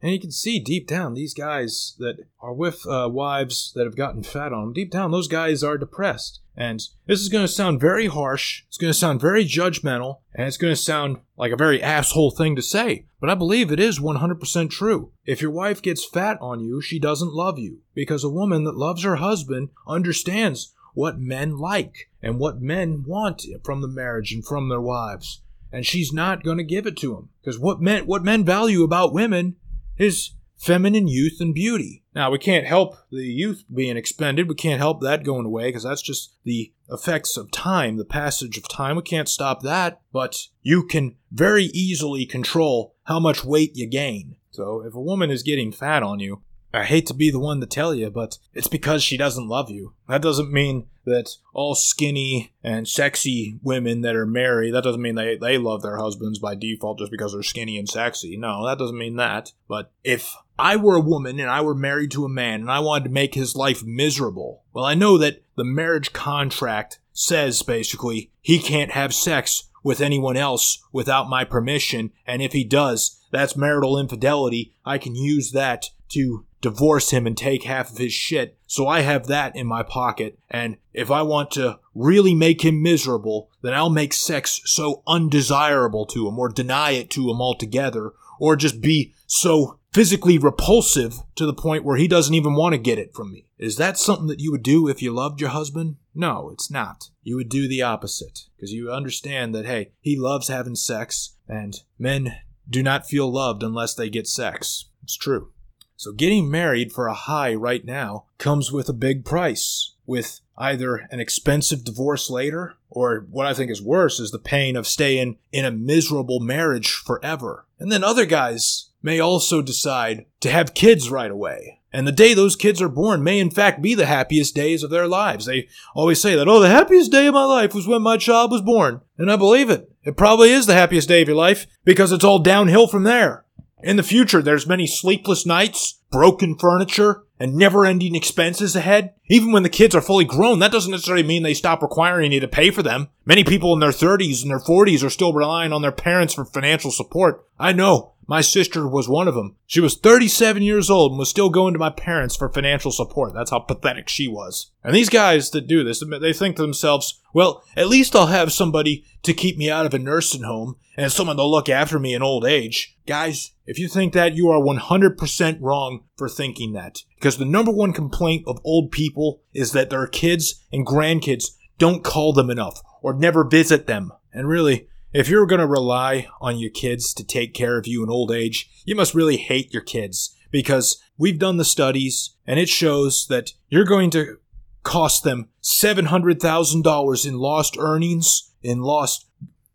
And 0.00 0.12
you 0.12 0.18
can 0.18 0.30
see 0.30 0.60
deep 0.60 0.88
down, 0.88 1.12
these 1.12 1.34
guys 1.34 1.94
that 1.98 2.24
are 2.40 2.54
with 2.54 2.86
uh, 2.86 3.10
wives 3.12 3.70
that 3.74 3.84
have 3.84 3.96
gotten 3.96 4.22
fat 4.22 4.54
on 4.54 4.62
them, 4.62 4.72
deep 4.72 4.90
down, 4.90 5.10
those 5.10 5.28
guys 5.28 5.62
are 5.62 5.76
depressed. 5.76 6.40
And 6.56 6.80
this 7.06 7.20
is 7.20 7.28
going 7.28 7.44
to 7.44 7.52
sound 7.52 7.82
very 7.82 8.06
harsh, 8.06 8.62
it's 8.66 8.78
going 8.78 8.94
to 8.94 8.98
sound 8.98 9.20
very 9.20 9.44
judgmental, 9.44 10.20
and 10.32 10.48
it's 10.48 10.56
going 10.56 10.72
to 10.72 10.80
sound 10.80 11.18
like 11.36 11.52
a 11.52 11.56
very 11.56 11.82
asshole 11.82 12.30
thing 12.30 12.56
to 12.56 12.62
say. 12.62 13.04
But 13.20 13.28
I 13.28 13.34
believe 13.34 13.70
it 13.70 13.78
is 13.78 14.00
100% 14.00 14.70
true. 14.70 15.12
If 15.26 15.42
your 15.42 15.50
wife 15.50 15.82
gets 15.82 16.02
fat 16.02 16.38
on 16.40 16.60
you, 16.60 16.80
she 16.80 16.98
doesn't 16.98 17.34
love 17.34 17.58
you. 17.58 17.80
Because 17.94 18.24
a 18.24 18.30
woman 18.30 18.64
that 18.64 18.78
loves 18.78 19.02
her 19.02 19.16
husband 19.16 19.68
understands 19.86 20.72
what 20.94 21.18
men 21.18 21.56
like 21.56 22.10
and 22.22 22.38
what 22.38 22.60
men 22.60 23.04
want 23.06 23.42
from 23.64 23.80
the 23.80 23.88
marriage 23.88 24.32
and 24.32 24.46
from 24.46 24.68
their 24.68 24.80
wives. 24.80 25.42
And 25.72 25.86
she's 25.86 26.12
not 26.12 26.42
going 26.42 26.58
to 26.58 26.64
give 26.64 26.86
it 26.86 26.96
to 26.98 27.16
him 27.16 27.28
Because 27.40 27.58
what 27.58 27.80
men, 27.80 28.06
what 28.06 28.24
men 28.24 28.44
value 28.44 28.82
about 28.82 29.12
women 29.12 29.56
is 29.96 30.32
feminine 30.60 31.08
youth 31.08 31.38
and 31.40 31.54
beauty. 31.54 32.02
Now, 32.14 32.30
we 32.30 32.38
can't 32.38 32.66
help 32.66 32.96
the 33.10 33.24
youth 33.24 33.64
being 33.72 33.96
expended. 33.96 34.48
We 34.48 34.56
can't 34.56 34.80
help 34.80 35.00
that 35.00 35.24
going 35.24 35.46
away 35.46 35.68
because 35.68 35.84
that's 35.84 36.02
just 36.02 36.34
the 36.44 36.72
effects 36.90 37.36
of 37.36 37.50
time, 37.50 37.96
the 37.96 38.04
passage 38.04 38.58
of 38.58 38.68
time. 38.68 38.96
We 38.96 39.02
can't 39.02 39.28
stop 39.28 39.62
that. 39.62 40.00
But 40.12 40.48
you 40.62 40.84
can 40.86 41.16
very 41.30 41.66
easily 41.66 42.26
control 42.26 42.94
how 43.04 43.20
much 43.20 43.44
weight 43.44 43.72
you 43.74 43.86
gain. 43.86 44.36
So 44.50 44.82
if 44.84 44.94
a 44.94 45.00
woman 45.00 45.30
is 45.30 45.42
getting 45.42 45.72
fat 45.72 46.02
on 46.02 46.20
you, 46.20 46.42
I 46.72 46.84
hate 46.84 47.06
to 47.06 47.14
be 47.14 47.30
the 47.30 47.40
one 47.40 47.60
to 47.60 47.66
tell 47.66 47.94
you, 47.94 48.10
but 48.10 48.38
it's 48.54 48.68
because 48.68 49.02
she 49.02 49.16
doesn't 49.16 49.48
love 49.48 49.70
you. 49.70 49.94
That 50.08 50.22
doesn't 50.22 50.52
mean 50.52 50.86
that 51.04 51.34
all 51.52 51.74
skinny 51.74 52.52
and 52.62 52.86
sexy 52.86 53.58
women 53.62 54.02
that 54.02 54.14
are 54.14 54.26
married, 54.26 54.74
that 54.74 54.84
doesn't 54.84 55.02
mean 55.02 55.16
they, 55.16 55.36
they 55.36 55.58
love 55.58 55.82
their 55.82 55.96
husbands 55.96 56.38
by 56.38 56.54
default 56.54 56.98
just 56.98 57.10
because 57.10 57.32
they're 57.32 57.42
skinny 57.42 57.76
and 57.78 57.88
sexy. 57.88 58.36
No, 58.36 58.64
that 58.66 58.78
doesn't 58.78 58.98
mean 58.98 59.16
that. 59.16 59.52
But 59.68 59.90
if 60.04 60.34
I 60.58 60.76
were 60.76 60.96
a 60.96 61.00
woman 61.00 61.40
and 61.40 61.50
I 61.50 61.60
were 61.62 61.74
married 61.74 62.12
to 62.12 62.24
a 62.24 62.28
man 62.28 62.60
and 62.60 62.70
I 62.70 62.80
wanted 62.80 63.04
to 63.04 63.10
make 63.10 63.34
his 63.34 63.56
life 63.56 63.82
miserable, 63.82 64.62
well, 64.72 64.84
I 64.84 64.94
know 64.94 65.18
that 65.18 65.42
the 65.56 65.64
marriage 65.64 66.12
contract 66.12 67.00
says 67.12 67.62
basically 67.62 68.30
he 68.40 68.60
can't 68.60 68.92
have 68.92 69.12
sex 69.12 69.64
with 69.82 70.00
anyone 70.00 70.36
else 70.36 70.84
without 70.92 71.28
my 71.28 71.42
permission, 71.42 72.12
and 72.26 72.42
if 72.42 72.52
he 72.52 72.64
does, 72.64 73.18
that's 73.32 73.56
marital 73.56 73.98
infidelity. 73.98 74.74
I 74.84 74.98
can 74.98 75.14
use 75.14 75.52
that 75.52 75.86
to 76.10 76.44
divorce 76.60 77.10
him 77.10 77.26
and 77.26 77.36
take 77.36 77.64
half 77.64 77.90
of 77.90 77.98
his 77.98 78.12
shit. 78.12 78.56
So 78.66 78.86
I 78.86 79.00
have 79.00 79.26
that 79.26 79.56
in 79.56 79.66
my 79.66 79.82
pocket. 79.82 80.38
And 80.50 80.76
if 80.92 81.10
I 81.10 81.22
want 81.22 81.50
to 81.52 81.78
really 81.94 82.34
make 82.34 82.62
him 82.62 82.82
miserable, 82.82 83.50
then 83.62 83.74
I'll 83.74 83.90
make 83.90 84.12
sex 84.12 84.60
so 84.64 85.02
undesirable 85.06 86.06
to 86.06 86.28
him 86.28 86.38
or 86.38 86.48
deny 86.48 86.92
it 86.92 87.10
to 87.10 87.30
him 87.30 87.40
altogether 87.40 88.12
or 88.38 88.56
just 88.56 88.80
be 88.80 89.14
so 89.26 89.78
physically 89.92 90.38
repulsive 90.38 91.18
to 91.34 91.46
the 91.46 91.52
point 91.52 91.84
where 91.84 91.96
he 91.96 92.06
doesn't 92.06 92.34
even 92.34 92.54
want 92.54 92.74
to 92.74 92.78
get 92.78 92.98
it 92.98 93.12
from 93.14 93.32
me. 93.32 93.46
Is 93.58 93.76
that 93.76 93.98
something 93.98 94.28
that 94.28 94.40
you 94.40 94.50
would 94.52 94.62
do 94.62 94.88
if 94.88 95.02
you 95.02 95.12
loved 95.12 95.40
your 95.40 95.50
husband? 95.50 95.96
No, 96.14 96.50
it's 96.50 96.70
not. 96.70 97.10
You 97.22 97.36
would 97.36 97.48
do 97.48 97.68
the 97.68 97.82
opposite 97.82 98.46
because 98.56 98.72
you 98.72 98.90
understand 98.90 99.54
that, 99.54 99.66
hey, 99.66 99.92
he 100.00 100.16
loves 100.16 100.48
having 100.48 100.76
sex 100.76 101.36
and 101.48 101.74
men 101.98 102.36
do 102.68 102.82
not 102.82 103.06
feel 103.06 103.30
loved 103.30 103.62
unless 103.62 103.94
they 103.94 104.08
get 104.08 104.26
sex. 104.26 104.86
It's 105.02 105.16
true. 105.16 105.52
So 106.00 106.12
getting 106.12 106.50
married 106.50 106.94
for 106.94 107.08
a 107.08 107.12
high 107.12 107.52
right 107.52 107.84
now 107.84 108.24
comes 108.38 108.72
with 108.72 108.88
a 108.88 108.94
big 108.94 109.22
price, 109.22 109.96
with 110.06 110.40
either 110.56 111.06
an 111.10 111.20
expensive 111.20 111.84
divorce 111.84 112.30
later, 112.30 112.76
or 112.88 113.26
what 113.30 113.44
I 113.44 113.52
think 113.52 113.70
is 113.70 113.82
worse 113.82 114.18
is 114.18 114.30
the 114.30 114.38
pain 114.38 114.76
of 114.76 114.86
staying 114.86 115.36
in 115.52 115.66
a 115.66 115.70
miserable 115.70 116.40
marriage 116.40 116.90
forever. 116.90 117.66
And 117.78 117.92
then 117.92 118.02
other 118.02 118.24
guys 118.24 118.92
may 119.02 119.20
also 119.20 119.60
decide 119.60 120.24
to 120.40 120.50
have 120.50 120.72
kids 120.72 121.10
right 121.10 121.30
away. 121.30 121.80
And 121.92 122.06
the 122.06 122.12
day 122.12 122.32
those 122.32 122.56
kids 122.56 122.80
are 122.80 122.88
born 122.88 123.22
may 123.22 123.38
in 123.38 123.50
fact 123.50 123.82
be 123.82 123.94
the 123.94 124.06
happiest 124.06 124.54
days 124.54 124.82
of 124.82 124.88
their 124.88 125.06
lives. 125.06 125.44
They 125.44 125.68
always 125.94 126.18
say 126.18 126.34
that, 126.34 126.48
oh, 126.48 126.60
the 126.60 126.68
happiest 126.70 127.12
day 127.12 127.26
of 127.26 127.34
my 127.34 127.44
life 127.44 127.74
was 127.74 127.86
when 127.86 128.00
my 128.00 128.16
child 128.16 128.50
was 128.50 128.62
born. 128.62 129.02
And 129.18 129.30
I 129.30 129.36
believe 129.36 129.68
it. 129.68 129.92
It 130.02 130.16
probably 130.16 130.50
is 130.50 130.64
the 130.64 130.72
happiest 130.72 131.08
day 131.08 131.20
of 131.20 131.28
your 131.28 131.36
life 131.36 131.66
because 131.84 132.10
it's 132.10 132.24
all 132.24 132.38
downhill 132.38 132.86
from 132.86 133.02
there. 133.02 133.44
In 133.82 133.96
the 133.96 134.02
future, 134.02 134.42
there's 134.42 134.66
many 134.66 134.86
sleepless 134.86 135.46
nights, 135.46 136.00
broken 136.10 136.56
furniture, 136.56 137.24
and 137.38 137.54
never-ending 137.54 138.14
expenses 138.14 138.76
ahead. 138.76 139.14
Even 139.28 139.52
when 139.52 139.62
the 139.62 139.68
kids 139.70 139.94
are 139.94 140.02
fully 140.02 140.26
grown, 140.26 140.58
that 140.58 140.72
doesn't 140.72 140.90
necessarily 140.90 141.22
mean 141.22 141.42
they 141.42 141.54
stop 141.54 141.80
requiring 141.80 142.32
you 142.32 142.40
to 142.40 142.48
pay 142.48 142.70
for 142.70 142.82
them. 142.82 143.08
Many 143.24 143.44
people 143.44 143.72
in 143.72 143.80
their 143.80 143.90
30s 143.90 144.42
and 144.42 144.50
their 144.50 144.58
40s 144.58 145.02
are 145.02 145.10
still 145.10 145.32
relying 145.32 145.72
on 145.72 145.80
their 145.80 145.92
parents 145.92 146.34
for 146.34 146.44
financial 146.44 146.90
support. 146.90 147.46
I 147.58 147.72
know. 147.72 148.12
My 148.26 148.42
sister 148.42 148.86
was 148.86 149.08
one 149.08 149.26
of 149.26 149.34
them. 149.34 149.56
She 149.66 149.80
was 149.80 149.96
37 149.96 150.62
years 150.62 150.88
old 150.88 151.10
and 151.10 151.18
was 151.18 151.30
still 151.30 151.50
going 151.50 151.72
to 151.72 151.80
my 151.80 151.90
parents 151.90 152.36
for 152.36 152.48
financial 152.48 152.92
support. 152.92 153.34
That's 153.34 153.50
how 153.50 153.58
pathetic 153.58 154.08
she 154.08 154.28
was. 154.28 154.70
And 154.84 154.94
these 154.94 155.08
guys 155.08 155.50
that 155.50 155.66
do 155.66 155.82
this, 155.82 156.04
they 156.20 156.32
think 156.32 156.54
to 156.56 156.62
themselves, 156.62 157.19
well, 157.32 157.62
at 157.76 157.88
least 157.88 158.14
I'll 158.16 158.26
have 158.26 158.52
somebody 158.52 159.04
to 159.22 159.34
keep 159.34 159.56
me 159.56 159.70
out 159.70 159.86
of 159.86 159.94
a 159.94 159.98
nursing 159.98 160.42
home 160.42 160.76
and 160.96 161.12
someone 161.12 161.36
to 161.36 161.44
look 161.44 161.68
after 161.68 161.98
me 161.98 162.14
in 162.14 162.22
old 162.22 162.44
age. 162.44 162.96
Guys, 163.06 163.52
if 163.66 163.78
you 163.78 163.88
think 163.88 164.12
that, 164.12 164.34
you 164.34 164.48
are 164.48 164.60
100% 164.60 165.58
wrong 165.60 166.04
for 166.16 166.28
thinking 166.28 166.72
that. 166.72 166.98
Because 167.16 167.38
the 167.38 167.44
number 167.44 167.72
one 167.72 167.92
complaint 167.92 168.44
of 168.46 168.60
old 168.64 168.90
people 168.90 169.42
is 169.52 169.72
that 169.72 169.90
their 169.90 170.06
kids 170.06 170.64
and 170.72 170.86
grandkids 170.86 171.50
don't 171.78 172.04
call 172.04 172.32
them 172.32 172.50
enough 172.50 172.80
or 173.02 173.14
never 173.14 173.44
visit 173.44 173.86
them. 173.86 174.12
And 174.32 174.48
really, 174.48 174.88
if 175.12 175.28
you're 175.28 175.46
going 175.46 175.60
to 175.60 175.66
rely 175.66 176.28
on 176.40 176.58
your 176.58 176.70
kids 176.70 177.12
to 177.14 177.24
take 177.24 177.54
care 177.54 177.76
of 177.78 177.86
you 177.86 178.02
in 178.02 178.10
old 178.10 178.30
age, 178.30 178.70
you 178.84 178.94
must 178.94 179.14
really 179.14 179.36
hate 179.36 179.72
your 179.72 179.82
kids 179.82 180.36
because 180.50 181.02
we've 181.18 181.38
done 181.38 181.56
the 181.56 181.64
studies 181.64 182.36
and 182.46 182.60
it 182.60 182.68
shows 182.68 183.26
that 183.28 183.52
you're 183.68 183.84
going 183.84 184.10
to 184.10 184.38
cost 184.82 185.24
them 185.24 185.48
$700,000 185.70 187.26
in 187.26 187.34
lost 187.38 187.76
earnings, 187.78 188.52
in 188.62 188.80
lost 188.80 189.26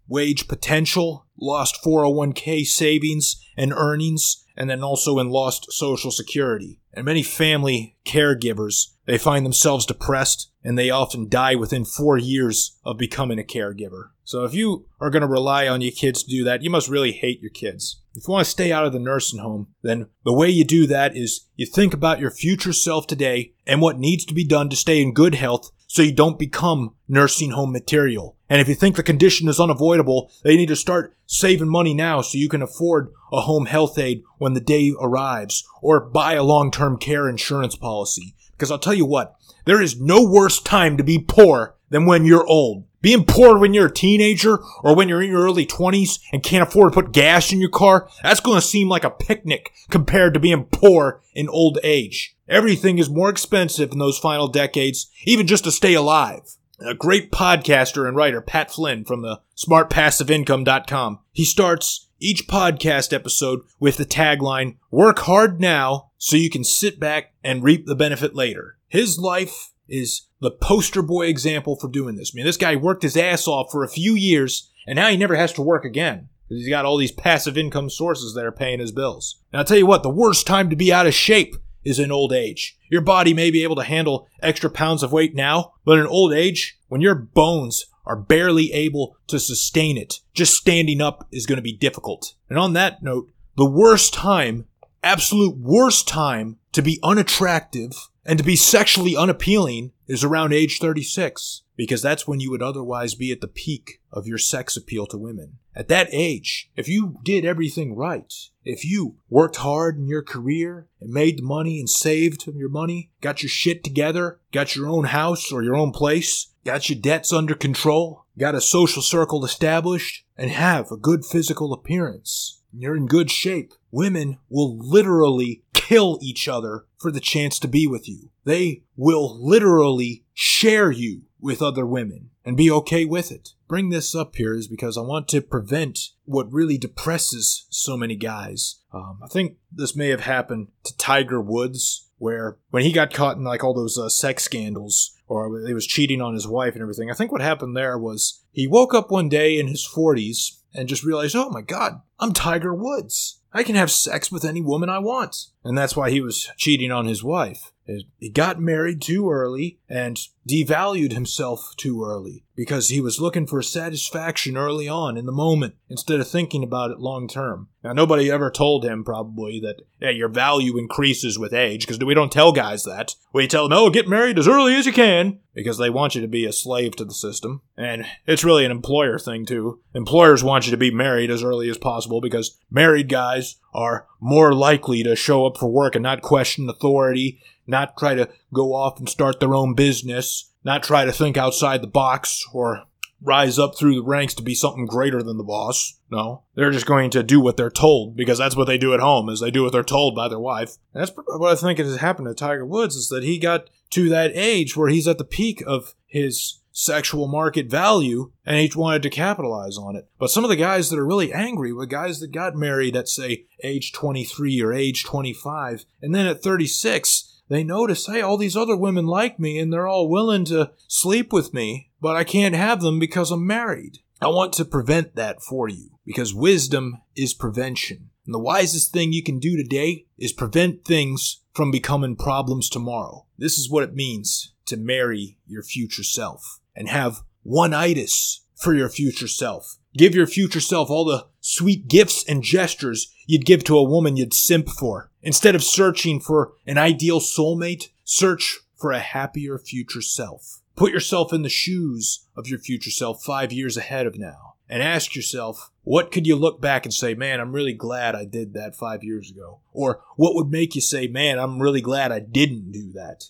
wage 0.08 0.47
potential, 0.47 1.25
lost 1.39 1.81
401k 1.84 2.65
savings 2.65 3.38
and 3.58 3.73
earnings, 3.73 4.43
and 4.58 4.69
then 4.69 4.84
also 4.84 5.19
in 5.19 5.29
lost 5.29 5.71
social 5.71 6.12
security. 6.12 6.79
And 6.93 7.05
many 7.05 7.23
family 7.23 7.97
caregivers, 8.05 8.93
they 9.05 9.17
find 9.17 9.45
themselves 9.45 9.86
depressed 9.86 10.51
and 10.63 10.77
they 10.77 10.89
often 10.89 11.29
die 11.29 11.55
within 11.55 11.86
four 11.86 12.17
years 12.17 12.77
of 12.84 12.97
becoming 12.97 13.39
a 13.39 13.43
caregiver. 13.43 14.10
So 14.23 14.43
if 14.43 14.53
you 14.53 14.88
are 14.99 15.10
going 15.10 15.21
to 15.21 15.27
rely 15.27 15.67
on 15.67 15.81
your 15.81 15.91
kids 15.91 16.23
to 16.23 16.29
do 16.29 16.43
that, 16.45 16.63
you 16.63 16.69
must 16.69 16.89
really 16.89 17.12
hate 17.12 17.41
your 17.41 17.51
kids. 17.51 18.01
If 18.15 18.27
you 18.27 18.31
want 18.31 18.45
to 18.45 18.51
stay 18.51 18.71
out 18.71 18.86
of 18.86 18.93
the 18.93 18.99
nursing 18.99 19.39
home, 19.39 19.67
then 19.84 20.08
the 20.23 20.34
way 20.34 20.49
you 20.49 20.63
do 20.63 20.88
that 20.88 21.15
is 21.15 21.47
you 21.55 21.65
think 21.65 21.93
about 21.93 22.19
your 22.19 22.31
future 22.31 22.73
self 22.73 23.08
today 23.08 23.53
and 23.67 23.81
what 23.81 23.99
needs 23.99 24.25
to 24.25 24.34
be 24.34 24.45
done 24.45 24.69
to 24.69 24.75
stay 24.75 25.01
in 25.01 25.13
good 25.13 25.36
health 25.36 25.69
so 25.95 26.01
you 26.01 26.12
don't 26.12 26.38
become 26.38 26.93
nursing 27.08 27.51
home 27.51 27.71
material. 27.71 28.36
And 28.49 28.60
if 28.60 28.67
you 28.67 28.75
think 28.75 28.97
the 28.97 29.01
condition 29.01 29.47
is 29.47 29.62
unavoidable, 29.62 30.29
they 30.43 30.58
need 30.58 30.67
to 30.67 30.75
start 30.75 31.15
saving 31.25 31.69
money 31.69 31.93
now 31.93 32.19
so 32.19 32.38
you 32.38 32.49
can 32.49 32.62
afford 32.62 33.13
a 33.31 33.39
home 33.39 33.65
health 33.65 33.97
aid 33.97 34.21
when 34.38 34.55
the 34.55 34.60
day 34.60 34.91
arrives 34.99 35.65
or 35.81 36.01
buy 36.01 36.34
a 36.34 36.43
long-term 36.43 36.97
care 36.97 37.29
insurance 37.29 37.77
policy. 37.77 38.36
Because 38.51 38.71
I'll 38.71 38.77
tell 38.77 38.93
you 38.93 39.05
what, 39.05 39.36
there 39.63 39.81
is 39.81 39.97
no 39.97 40.21
worse 40.21 40.60
time 40.60 40.97
to 40.97 41.03
be 41.03 41.17
poor 41.17 41.75
than 41.89 42.05
when 42.05 42.25
you're 42.25 42.45
old. 42.45 42.84
Being 43.01 43.23
poor 43.23 43.58
when 43.58 43.73
you're 43.73 43.88
a 43.88 43.93
teenager 43.93 44.60
or 44.84 44.97
when 44.97 45.08
you're 45.08 45.21
in 45.21 45.29
your 45.29 45.43
early 45.43 45.65
20s 45.65 46.19
and 46.34 46.43
can't 46.43 46.67
afford 46.67 46.91
to 46.91 47.01
put 47.01 47.13
gas 47.13 47.53
in 47.53 47.62
your 47.62 47.69
car, 47.69 48.10
that's 48.21 48.41
going 48.41 48.60
to 48.60 48.67
seem 48.67 48.89
like 48.89 49.05
a 49.05 49.10
picnic 49.10 49.71
compared 49.89 50.34
to 50.34 50.41
being 50.41 50.65
poor 50.65 51.21
in 51.34 51.47
old 51.47 51.79
age. 51.84 52.35
Everything 52.47 52.99
is 52.99 53.10
more 53.10 53.29
expensive 53.29 53.91
in 53.91 53.97
those 53.97 54.19
final 54.19 54.47
decades, 54.47 55.10
even 55.25 55.47
just 55.47 55.63
to 55.63 55.71
stay 55.71 55.93
alive. 55.93 56.55
A 56.79 56.93
great 56.93 57.31
podcaster 57.31 58.08
and 58.08 58.15
writer, 58.15 58.41
Pat 58.41 58.69
Flynn 58.69 59.05
from 59.05 59.21
the 59.21 59.41
smartpassiveincome.com. 59.55 61.19
He 61.31 61.45
starts 61.45 62.08
each 62.19 62.47
podcast 62.47 63.13
episode 63.13 63.62
with 63.79 63.97
the 63.97 64.05
tagline, 64.05 64.77
work 64.91 65.19
hard 65.19 65.60
now 65.60 66.12
so 66.17 66.36
you 66.36 66.49
can 66.49 66.63
sit 66.63 66.99
back 66.99 67.34
and 67.43 67.63
reap 67.63 67.86
the 67.86 67.95
benefit 67.95 68.36
later. 68.36 68.77
His 68.88 69.17
life 69.17 69.71
is 69.88 70.27
the 70.39 70.51
poster 70.51 71.01
boy 71.01 71.27
example 71.27 71.75
for 71.75 71.88
doing 71.88 72.15
this. 72.15 72.31
I 72.34 72.36
mean, 72.36 72.45
this 72.45 72.58
guy 72.58 72.75
worked 72.75 73.03
his 73.03 73.17
ass 73.17 73.47
off 73.47 73.71
for 73.71 73.84
a 73.84 73.89
few 73.89 74.13
years, 74.13 74.69
and 74.86 74.97
now 74.97 75.10
he 75.10 75.17
never 75.17 75.36
has 75.36 75.53
to 75.53 75.62
work 75.62 75.86
again. 75.86 76.29
Because 76.47 76.62
he's 76.62 76.69
got 76.69 76.86
all 76.86 76.97
these 76.97 77.12
passive 77.12 77.58
income 77.58 77.89
sources 77.89 78.36
that 78.36 78.45
are 78.45 78.51
paying 78.51 78.79
his 78.79 78.91
bills. 78.91 79.41
And 79.51 79.60
I'll 79.60 79.65
tell 79.65 79.77
you 79.77 79.88
what, 79.88 80.03
the 80.03 80.10
worst 80.10 80.45
time 80.45 80.69
to 80.69 80.75
be 80.75 80.93
out 80.93 81.08
of 81.08 81.13
shape 81.15 81.55
is 81.86 82.00
in 82.00 82.12
old 82.12 82.34
age. 82.34 82.78
Your 82.89 83.02
body 83.02 83.34
may 83.34 83.52
be 83.52 83.63
able 83.63 83.76
to 83.78 83.84
handle 83.84 84.28
extra 84.41 84.69
pounds 84.69 85.04
of 85.04 85.13
weight 85.13 85.36
now, 85.36 85.74
but 85.86 86.00
in 86.00 86.08
old 86.08 86.34
age, 86.34 86.78
when 86.88 87.02
your 87.02 87.15
bones 87.15 87.86
are 88.06 88.15
barely 88.15 88.71
able 88.74 89.15
to 89.28 89.39
sustain 89.39 89.98
it, 89.98 90.19
just 90.34 90.56
standing 90.56 91.02
up 91.02 91.28
is 91.32 91.45
going 91.45 91.58
to 91.58 91.62
be 91.62 91.76
difficult. 91.76 92.34
And 92.50 92.60
on 92.60 92.74
that 92.74 93.02
note, 93.02 93.30
the 93.56 93.69
worst 93.69 94.13
time, 94.13 94.65
absolute 95.04 95.58
worst 95.58 96.08
time 96.08 96.58
to 96.74 96.82
be 96.82 97.00
unattractive 97.04 98.10
and 98.25 98.39
to 98.39 98.43
be 98.43 98.55
sexually 98.55 99.15
unappealing 99.15 99.91
is 100.07 100.23
around 100.23 100.53
age 100.53 100.79
36, 100.79 101.63
because 101.75 102.01
that's 102.01 102.27
when 102.27 102.39
you 102.39 102.49
would 102.49 102.63
otherwise 102.63 103.13
be 103.13 103.31
at 103.31 103.41
the 103.41 103.47
peak 103.47 104.01
of 104.11 104.25
your 104.25 104.38
sex 104.38 104.75
appeal 104.75 105.05
to 105.07 105.17
women. 105.17 105.59
At 105.75 105.89
that 105.89 106.07
age, 106.11 106.71
if 106.75 106.88
you 106.88 107.19
did 107.23 107.45
everything 107.45 107.95
right, 107.95 108.33
if 108.63 108.83
you 108.83 109.17
worked 109.29 109.57
hard 109.57 109.97
in 109.97 110.07
your 110.07 110.23
career 110.23 110.88
and 110.99 111.11
made 111.11 111.38
the 111.38 111.43
money 111.43 111.79
and 111.79 111.89
saved 111.89 112.47
your 112.47 112.69
money, 112.69 113.11
got 113.21 113.43
your 113.43 113.49
shit 113.49 113.83
together, 113.83 114.39
got 114.51 114.75
your 114.75 114.88
own 114.88 115.05
house 115.05 115.51
or 115.51 115.61
your 115.61 115.75
own 115.75 115.91
place, 115.91 116.47
got 116.63 116.89
your 116.89 116.99
debts 116.99 117.31
under 117.31 117.53
control, 117.53 118.25
got 118.39 118.55
a 118.55 118.61
social 118.61 119.01
circle 119.01 119.45
established, 119.45 120.25
and 120.38 120.49
have 120.49 120.91
a 120.91 120.97
good 120.97 121.23
physical 121.25 121.73
appearance, 121.73 122.61
you're 122.77 122.97
in 122.97 123.07
good 123.07 123.31
shape. 123.31 123.73
Women 123.91 124.38
will 124.49 124.77
literally 124.77 125.63
kill 125.73 126.19
each 126.21 126.47
other 126.47 126.85
for 127.06 127.12
the 127.12 127.20
chance 127.20 127.60
to 127.60 127.68
be 127.68 127.86
with 127.86 128.10
you. 128.10 128.32
They 128.46 128.82
will 128.96 129.38
literally 129.39 130.24
share 130.34 130.89
you 130.89 131.22
with 131.39 131.62
other 131.62 131.86
women 131.86 132.32
and 132.44 132.58
be 132.58 132.72
okay 132.72 133.06
with 133.06 133.32
it. 133.32 133.50
Bring 133.68 133.91
this 133.91 134.15
up 134.15 134.36
here 134.36 134.56
is 134.56 134.68
because 134.68 134.98
I 134.98 135.02
want 135.02 135.28
to 135.28 135.41
prevent 135.41 136.00
what 136.24 136.52
really 136.52 136.80
depresses 136.80 137.68
so 137.70 137.96
many 137.96 138.15
guys. 138.15 138.80
Um, 138.91 139.20
I 139.24 139.28
think 139.28 139.58
this 139.72 139.96
may 139.96 140.10
have 140.10 140.22
happened 140.22 140.70
to 140.86 140.98
Tiger 140.98 141.39
Woods, 141.39 142.10
where 142.18 142.58
when 142.72 142.82
he 142.82 142.91
got 142.91 143.13
caught 143.13 143.38
in 143.38 143.44
like 143.44 143.63
all 143.63 143.76
those 143.76 144.00
uh, 144.00 144.10
sex 144.10 144.41
scandals, 144.41 145.15
or 145.28 145.63
he 145.68 145.76
was 145.76 145.86
cheating 145.86 146.22
on 146.22 146.34
his 146.34 146.48
wife 146.48 146.74
and 146.74 146.82
everything. 146.82 147.12
I 147.12 147.13
think 147.13 147.32
what 147.32 147.41
happened 147.41 147.78
there 147.78 148.00
was 148.00 148.41
he 148.52 148.65
woke 148.65 148.96
up 148.96 149.12
one 149.12 149.30
day 149.30 149.60
in 149.60 149.68
his 149.68 149.88
40s 149.88 150.58
and 150.74 150.89
just 150.89 151.04
realized, 151.04 151.36
oh 151.36 151.52
my 151.52 151.62
God, 151.62 152.02
I'm 152.20 152.34
Tiger 152.34 152.74
Woods. 152.74 153.41
I 153.56 153.63
can 153.63 153.76
have 153.76 153.89
sex 153.89 154.30
with 154.30 154.44
any 154.44 154.60
woman 154.60 154.89
I 154.89 155.00
want. 155.00 155.48
And 155.63 155.78
that's 155.78 155.96
why 155.96 156.12
he 156.12 156.20
was 156.20 156.52
cheating 156.58 156.91
on 156.91 157.06
his 157.06 157.24
wife. 157.24 157.72
He 158.19 158.30
got 158.30 158.60
married 158.60 159.02
too 159.02 159.30
early 159.30 159.80
and 159.88 160.19
devalued 160.50 161.12
himself 161.12 161.74
too 161.78 162.04
early 162.04 162.43
because 162.56 162.89
he 162.89 163.02
was 163.02 163.19
looking 163.19 163.45
for 163.45 163.62
satisfaction 163.62 164.58
early 164.58 164.88
on 164.88 165.17
in 165.17 165.26
the 165.26 165.32
moment 165.32 165.76
instead 165.89 166.19
of 166.19 166.28
thinking 166.28 166.63
about 166.63 166.91
it 166.91 167.00
long 167.00 167.28
term. 167.28 167.67
Now, 167.84 167.93
nobody 167.93 168.32
ever 168.32 168.50
told 168.50 168.84
him 168.84 169.04
probably 169.04 169.60
that 169.60 169.82
yeah, 170.00 170.10
your 170.10 170.30
value 170.30 170.78
increases 170.78 171.38
with 171.38 171.54
age 171.54 171.86
because 171.86 172.04
we 172.04 172.13
don't 172.13 172.32
tell 172.32 172.52
guys 172.52 172.84
that. 172.84 173.15
We 173.34 173.48
tell 173.48 173.67
them, 173.67 173.78
oh, 173.78 173.89
get 173.89 174.08
married 174.08 174.39
as 174.39 174.48
early 174.48 174.76
as 174.76 174.86
you 174.86 174.93
can 174.93 175.39
because 175.54 175.78
they 175.78 175.89
want 175.89 176.15
you 176.15 176.21
to 176.21 176.28
be 176.28 176.45
a 176.45 176.54
slave 176.54 176.95
to 176.95 177.06
the 177.06 177.13
system. 177.13 177.62
And 177.78 178.06
it's 178.26 178.43
really 178.43 178.65
an 178.65 178.71
employer 178.71 179.19
thing 179.19 179.45
too. 179.45 179.82
Employers 179.93 180.43
want 180.43 180.65
you 180.65 180.71
to 180.71 180.78
be 180.78 180.91
married 180.91 181.30
as 181.30 181.43
early 181.43 181.69
as 181.69 181.78
possible 181.78 182.21
because 182.21 182.58
married 182.71 183.10
guys 183.10 183.58
are 183.74 184.08
more 184.19 184.54
likely 184.54 185.04
to 185.04 185.15
show 185.15 185.45
up 185.45 185.58
for 185.58 185.67
work 185.67 185.95
and 185.95 186.04
not 186.04 186.21
question 186.21 186.69
authority 186.69 187.39
not 187.67 187.97
try 187.97 188.15
to 188.15 188.30
go 188.54 188.73
off 188.73 188.99
and 188.99 189.10
start 189.10 189.39
their 189.39 189.56
own 189.56 189.73
business, 189.73 190.51
not 190.63 190.84
try 190.84 191.06
to 191.06 191.12
think 191.12 191.38
outside 191.38 191.82
the 191.82 191.88
box 191.88 192.43
or 192.54 192.84
rise 193.21 193.58
up 193.58 193.78
through 193.78 193.95
the 193.95 194.04
ranks 194.04 194.34
to 194.36 194.43
be 194.43 194.56
something 194.56 194.86
greater 194.86 195.23
than 195.23 195.38
the 195.38 195.43
boss. 195.43 195.99
No, 196.12 196.43
they're 196.54 196.71
just 196.71 196.86
going 196.86 197.10
to 197.12 197.23
do 197.23 197.39
what 197.39 197.58
they're 197.58 197.69
told 197.69 198.15
because 198.15 198.38
that's 198.38 198.56
what 198.56 198.67
they 198.67 198.78
do 198.78 198.93
at 198.93 198.99
home 198.99 199.30
is 199.30 199.39
they 199.39 199.51
do 199.51 199.63
what 199.63 199.71
they're 199.71 199.84
told 199.84 200.15
by 200.15 200.28
their 200.28 200.39
wife. 200.39 200.78
And 200.93 201.01
that's 201.01 201.12
what 201.15 201.51
I 201.51 201.56
think 201.56 201.80
has 201.80 201.97
happened 201.97 202.28
to 202.28 202.34
Tiger 202.34 202.65
Woods 202.65 202.95
is 202.95 203.10
that 203.10 203.23
he 203.23 203.39
got 203.39 203.69
to 203.91 204.10
that 204.10 204.32
age 204.36 204.78
where 204.78 204.89
he's 204.89 205.08
at 205.08 205.17
the 205.17 205.23
peak 205.23 205.63
of 205.65 205.95
his 206.06 206.62
sexual 206.71 207.28
market 207.28 207.69
value 207.69 208.32
and 208.45 208.58
he 208.58 208.69
wanted 208.75 209.01
to 209.01 209.10
capitalize 209.10 209.78
on 209.78 209.95
it. 209.95 210.10
But 210.19 210.30
some 210.30 210.43
of 210.43 210.49
the 210.49 210.58
guys 210.58 210.89
that 210.89 210.99
are 210.99 211.06
really 211.06 211.32
angry 211.32 211.71
were 211.71 211.86
guys 211.86 212.19
that 212.19 212.34
got 212.34 212.56
married 212.56 212.97
at 212.97 213.08
say 213.08 213.45
age 213.63 213.93
23 213.93 214.62
or 214.62 214.73
age 214.73 215.06
25 215.06 215.86
and 216.01 216.13
then 216.13 216.28
at 216.28 216.43
36 216.43 217.35
they 217.47 217.63
notice, 217.63 218.08
hey, 218.08 218.21
all 218.21 218.38
these 218.38 218.58
other 218.58 218.75
women 218.75 219.05
like 219.05 219.39
me 219.39 219.60
and 219.60 219.71
they're 219.71 219.88
all 219.88 220.10
willing 220.10 220.45
to 220.45 220.71
sleep 220.88 221.31
with 221.31 221.53
me, 221.53 221.91
but 222.01 222.15
I 222.15 222.23
can't 222.23 222.55
have 222.55 222.81
them 222.81 222.99
because 222.99 223.31
I'm 223.31 223.45
married. 223.45 223.99
I 224.21 224.27
want 224.27 224.53
to 224.53 224.65
prevent 224.65 225.15
that 225.15 225.41
for 225.41 225.67
you 225.67 225.91
because 226.05 226.34
wisdom 226.34 227.01
is 227.15 227.34
prevention. 227.34 228.10
And 228.25 228.34
the 228.34 228.39
wisest 228.39 228.91
thing 228.91 229.13
you 229.13 229.23
can 229.23 229.39
do 229.39 229.55
today 229.55 230.05
is 230.17 230.34
prevent 230.34 230.84
things 230.86 231.41
from 231.53 231.69
becoming 231.71 232.15
problems 232.15 232.69
tomorrow. 232.69 233.27
This 233.38 233.58
is 233.58 233.69
what 233.69 233.84
it 233.84 233.93
means 233.93 234.53
to 234.65 234.77
marry 234.77 235.38
your 235.45 235.63
future 235.63 236.03
self 236.03 236.60
and 236.75 236.89
have 236.89 237.21
one 237.43 237.73
itis 237.73 238.41
for 238.55 238.73
your 238.73 238.89
future 238.89 239.27
self. 239.27 239.77
Give 239.97 240.13
your 240.13 240.27
future 240.27 240.60
self 240.60 240.89
all 240.89 241.05
the 241.05 241.27
sweet 241.39 241.88
gifts 241.88 242.23
and 242.27 242.43
gestures 242.43 243.13
you'd 243.25 243.45
give 243.45 243.63
to 243.65 243.77
a 243.77 243.84
woman 243.84 244.17
you'd 244.17 244.34
simp 244.34 244.69
for. 244.69 245.10
Instead 245.21 245.55
of 245.55 245.63
searching 245.63 246.19
for 246.19 246.53
an 246.65 246.77
ideal 246.77 247.19
soulmate, 247.19 247.89
search 248.03 248.60
for 248.75 248.91
a 248.91 248.99
happier 248.99 249.58
future 249.58 250.01
self. 250.01 250.62
Put 250.75 250.91
yourself 250.91 251.31
in 251.31 251.41
the 251.41 251.49
shoes 251.49 252.25
of 252.36 252.47
your 252.47 252.60
future 252.60 252.91
self 252.91 253.23
five 253.23 253.53
years 253.53 253.77
ahead 253.77 254.05
of 254.05 254.17
now 254.17 254.55
and 254.67 254.84
ask 254.84 255.15
yourself, 255.15 255.71
what 255.84 256.12
could 256.12 256.27
you 256.27 256.36
look 256.36 256.60
back 256.60 256.86
and 256.86 256.93
say, 256.93 257.13
man, 257.13 257.39
I'm 257.39 257.53
really 257.53 257.73
glad 257.73 258.15
I 258.15 258.25
did 258.25 258.53
that 258.53 258.75
five 258.75 259.03
years 259.03 259.29
ago? 259.29 259.60
Or 259.71 260.01
what 260.15 260.36
would 260.36 260.49
make 260.49 260.75
you 260.75 260.81
say, 260.81 261.08
man, 261.08 261.39
I'm 261.39 261.62
really 261.62 261.81
glad 261.81 262.12
I 262.12 262.19
didn't 262.19 262.71
do 262.71 262.91
that? 262.93 263.29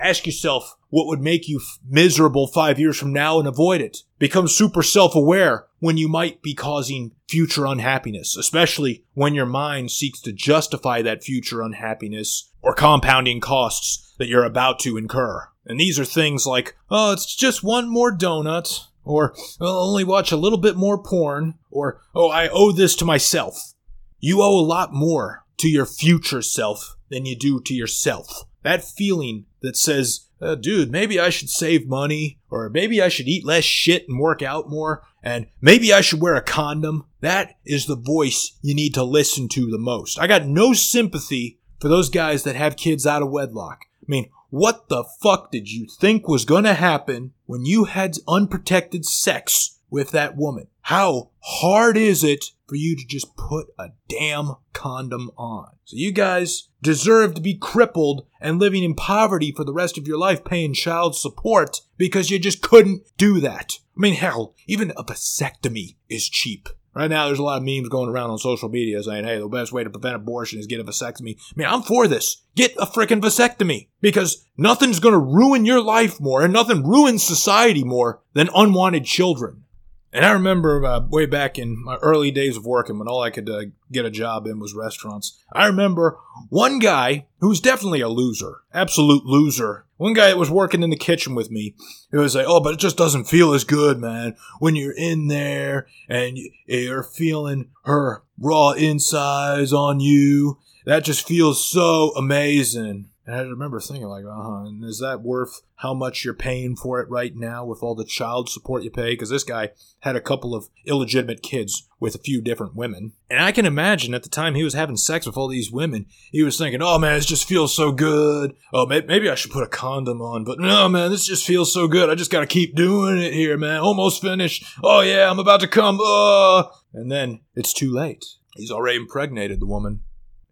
Ask 0.00 0.24
yourself 0.24 0.76
what 0.88 1.06
would 1.06 1.20
make 1.20 1.46
you 1.46 1.58
f- 1.58 1.78
miserable 1.88 2.46
five 2.46 2.78
years 2.78 2.98
from 2.98 3.12
now 3.12 3.38
and 3.38 3.46
avoid 3.46 3.80
it. 3.80 3.98
Become 4.18 4.48
super 4.48 4.82
self 4.82 5.14
aware 5.14 5.66
when 5.78 5.96
you 5.96 6.08
might 6.08 6.42
be 6.42 6.54
causing 6.54 7.12
future 7.28 7.66
unhappiness, 7.66 8.36
especially 8.36 9.04
when 9.14 9.34
your 9.34 9.46
mind 9.46 9.90
seeks 9.90 10.20
to 10.22 10.32
justify 10.32 11.02
that 11.02 11.22
future 11.22 11.62
unhappiness 11.62 12.50
or 12.62 12.74
compounding 12.74 13.40
costs 13.40 14.14
that 14.18 14.28
you're 14.28 14.44
about 14.44 14.78
to 14.80 14.96
incur. 14.96 15.48
And 15.66 15.78
these 15.78 15.98
are 15.98 16.04
things 16.04 16.46
like, 16.46 16.76
oh, 16.90 17.12
it's 17.12 17.36
just 17.36 17.62
one 17.62 17.88
more 17.88 18.16
donut, 18.16 18.86
or 19.04 19.34
I'll 19.60 19.68
only 19.68 20.04
watch 20.04 20.32
a 20.32 20.36
little 20.36 20.58
bit 20.58 20.76
more 20.76 21.02
porn, 21.02 21.54
or 21.70 22.00
oh, 22.14 22.30
I 22.30 22.48
owe 22.48 22.72
this 22.72 22.96
to 22.96 23.04
myself. 23.04 23.74
You 24.18 24.42
owe 24.42 24.58
a 24.58 24.64
lot 24.64 24.92
more 24.92 25.44
to 25.58 25.68
your 25.68 25.86
future 25.86 26.42
self 26.42 26.96
than 27.10 27.26
you 27.26 27.36
do 27.36 27.60
to 27.60 27.74
yourself. 27.74 28.44
That 28.62 28.84
feeling 28.84 29.46
that 29.62 29.76
says, 29.76 30.26
uh, 30.40 30.54
dude, 30.54 30.90
maybe 30.90 31.20
I 31.20 31.30
should 31.30 31.50
save 31.50 31.86
money, 31.86 32.38
or 32.50 32.70
maybe 32.70 33.02
I 33.02 33.08
should 33.08 33.28
eat 33.28 33.44
less 33.44 33.64
shit 33.64 34.08
and 34.08 34.18
work 34.18 34.42
out 34.42 34.70
more, 34.70 35.02
and 35.22 35.46
maybe 35.60 35.92
I 35.92 36.00
should 36.00 36.20
wear 36.20 36.34
a 36.34 36.42
condom. 36.42 37.06
That 37.20 37.56
is 37.64 37.86
the 37.86 37.96
voice 37.96 38.58
you 38.62 38.74
need 38.74 38.94
to 38.94 39.04
listen 39.04 39.48
to 39.50 39.70
the 39.70 39.78
most. 39.78 40.18
I 40.18 40.26
got 40.26 40.46
no 40.46 40.72
sympathy 40.72 41.58
for 41.78 41.88
those 41.88 42.08
guys 42.08 42.42
that 42.44 42.56
have 42.56 42.76
kids 42.76 43.06
out 43.06 43.22
of 43.22 43.30
wedlock. 43.30 43.80
I 44.02 44.06
mean, 44.06 44.30
what 44.48 44.88
the 44.88 45.04
fuck 45.22 45.52
did 45.52 45.70
you 45.70 45.86
think 45.86 46.26
was 46.26 46.44
gonna 46.44 46.74
happen 46.74 47.32
when 47.46 47.64
you 47.64 47.84
had 47.84 48.16
unprotected 48.26 49.04
sex 49.04 49.78
with 49.90 50.10
that 50.10 50.36
woman? 50.36 50.68
How 50.82 51.30
hard 51.40 51.96
is 51.96 52.24
it 52.24 52.46
for 52.66 52.76
you 52.76 52.96
to 52.96 53.06
just 53.06 53.36
put 53.36 53.68
a 53.78 53.90
damn 54.08 54.56
condom 54.72 55.30
on? 55.36 55.68
So 55.84 55.96
you 55.96 56.12
guys 56.12 56.68
deserve 56.82 57.34
to 57.34 57.40
be 57.40 57.54
crippled 57.56 58.26
and 58.40 58.58
living 58.58 58.82
in 58.82 58.94
poverty 58.94 59.52
for 59.52 59.64
the 59.64 59.72
rest 59.72 59.98
of 59.98 60.06
your 60.06 60.18
life 60.18 60.44
paying 60.44 60.74
child 60.74 61.16
support 61.16 61.80
because 61.96 62.30
you 62.30 62.38
just 62.38 62.62
couldn't 62.62 63.02
do 63.16 63.40
that. 63.40 63.74
I 63.96 64.00
mean, 64.00 64.14
hell, 64.14 64.54
even 64.66 64.92
a 64.96 65.04
vasectomy 65.04 65.96
is 66.08 66.28
cheap. 66.28 66.68
Right 66.92 67.08
now, 67.08 67.26
there's 67.26 67.38
a 67.38 67.44
lot 67.44 67.58
of 67.58 67.62
memes 67.62 67.88
going 67.88 68.08
around 68.08 68.30
on 68.30 68.38
social 68.38 68.68
media 68.68 69.00
saying, 69.02 69.24
hey, 69.24 69.38
the 69.38 69.46
best 69.46 69.72
way 69.72 69.84
to 69.84 69.90
prevent 69.90 70.16
abortion 70.16 70.58
is 70.58 70.66
get 70.66 70.80
a 70.80 70.84
vasectomy. 70.84 71.36
I 71.38 71.52
mean, 71.54 71.68
I'm 71.68 71.82
for 71.82 72.08
this. 72.08 72.42
Get 72.56 72.74
a 72.78 72.86
freaking 72.86 73.20
vasectomy 73.20 73.88
because 74.00 74.44
nothing's 74.56 74.98
going 74.98 75.12
to 75.12 75.18
ruin 75.18 75.64
your 75.64 75.80
life 75.80 76.20
more 76.20 76.42
and 76.42 76.52
nothing 76.52 76.84
ruins 76.84 77.22
society 77.22 77.84
more 77.84 78.22
than 78.32 78.48
unwanted 78.54 79.04
children. 79.04 79.64
And 80.12 80.24
I 80.24 80.32
remember 80.32 80.84
uh, 80.84 81.00
way 81.08 81.26
back 81.26 81.58
in 81.58 81.82
my 81.84 81.96
early 81.96 82.32
days 82.32 82.56
of 82.56 82.66
working 82.66 82.98
when 82.98 83.06
all 83.06 83.22
I 83.22 83.30
could 83.30 83.48
uh, 83.48 83.62
get 83.92 84.04
a 84.04 84.10
job 84.10 84.46
in 84.46 84.58
was 84.58 84.74
restaurants. 84.74 85.38
I 85.52 85.66
remember 85.66 86.18
one 86.48 86.80
guy 86.80 87.26
who 87.38 87.48
was 87.48 87.60
definitely 87.60 88.00
a 88.00 88.08
loser, 88.08 88.62
absolute 88.74 89.24
loser. 89.24 89.86
One 89.98 90.14
guy 90.14 90.28
that 90.28 90.38
was 90.38 90.50
working 90.50 90.82
in 90.82 90.90
the 90.90 90.96
kitchen 90.96 91.34
with 91.34 91.50
me, 91.50 91.74
he 92.10 92.16
was 92.16 92.34
like, 92.34 92.46
"Oh, 92.48 92.60
but 92.60 92.74
it 92.74 92.80
just 92.80 92.96
doesn't 92.96 93.28
feel 93.28 93.52
as 93.52 93.64
good, 93.64 93.98
man, 93.98 94.34
when 94.58 94.74
you're 94.74 94.96
in 94.96 95.28
there 95.28 95.86
and 96.08 96.38
you're 96.66 97.02
feeling 97.04 97.70
her 97.84 98.22
raw 98.38 98.70
insides 98.70 99.72
on 99.72 100.00
you. 100.00 100.58
That 100.86 101.04
just 101.04 101.26
feels 101.26 101.64
so 101.64 102.12
amazing." 102.16 103.10
And 103.30 103.38
I 103.38 103.42
remember 103.42 103.78
thinking, 103.78 104.08
like, 104.08 104.24
uh 104.24 104.42
huh, 104.42 104.64
and 104.64 104.84
is 104.84 104.98
that 104.98 105.22
worth 105.22 105.62
how 105.76 105.94
much 105.94 106.24
you're 106.24 106.34
paying 106.34 106.74
for 106.74 106.98
it 106.98 107.08
right 107.08 107.32
now 107.32 107.64
with 107.64 107.80
all 107.80 107.94
the 107.94 108.04
child 108.04 108.48
support 108.48 108.82
you 108.82 108.90
pay? 108.90 109.12
Because 109.12 109.30
this 109.30 109.44
guy 109.44 109.70
had 110.00 110.16
a 110.16 110.20
couple 110.20 110.52
of 110.52 110.68
illegitimate 110.84 111.40
kids 111.40 111.88
with 112.00 112.16
a 112.16 112.18
few 112.18 112.42
different 112.42 112.74
women. 112.74 113.12
And 113.30 113.38
I 113.38 113.52
can 113.52 113.66
imagine 113.66 114.14
at 114.14 114.24
the 114.24 114.28
time 114.28 114.56
he 114.56 114.64
was 114.64 114.74
having 114.74 114.96
sex 114.96 115.26
with 115.26 115.36
all 115.36 115.46
these 115.46 115.70
women, 115.70 116.06
he 116.32 116.42
was 116.42 116.58
thinking, 116.58 116.82
oh 116.82 116.98
man, 116.98 117.14
this 117.14 117.24
just 117.24 117.46
feels 117.46 117.72
so 117.72 117.92
good. 117.92 118.56
Oh, 118.72 118.84
maybe 118.84 119.30
I 119.30 119.36
should 119.36 119.52
put 119.52 119.62
a 119.62 119.68
condom 119.68 120.20
on, 120.20 120.42
but 120.42 120.58
no, 120.58 120.88
man, 120.88 121.12
this 121.12 121.24
just 121.24 121.46
feels 121.46 121.72
so 121.72 121.86
good. 121.86 122.10
I 122.10 122.16
just 122.16 122.32
got 122.32 122.40
to 122.40 122.46
keep 122.46 122.74
doing 122.74 123.18
it 123.18 123.32
here, 123.32 123.56
man. 123.56 123.78
Almost 123.78 124.22
finished. 124.22 124.64
Oh 124.82 125.02
yeah, 125.02 125.30
I'm 125.30 125.38
about 125.38 125.60
to 125.60 125.68
come. 125.68 126.00
Uh. 126.04 126.64
And 126.92 127.12
then 127.12 127.42
it's 127.54 127.72
too 127.72 127.92
late. 127.92 128.24
He's 128.56 128.72
already 128.72 128.96
impregnated 128.96 129.60
the 129.60 129.66
woman. 129.66 130.00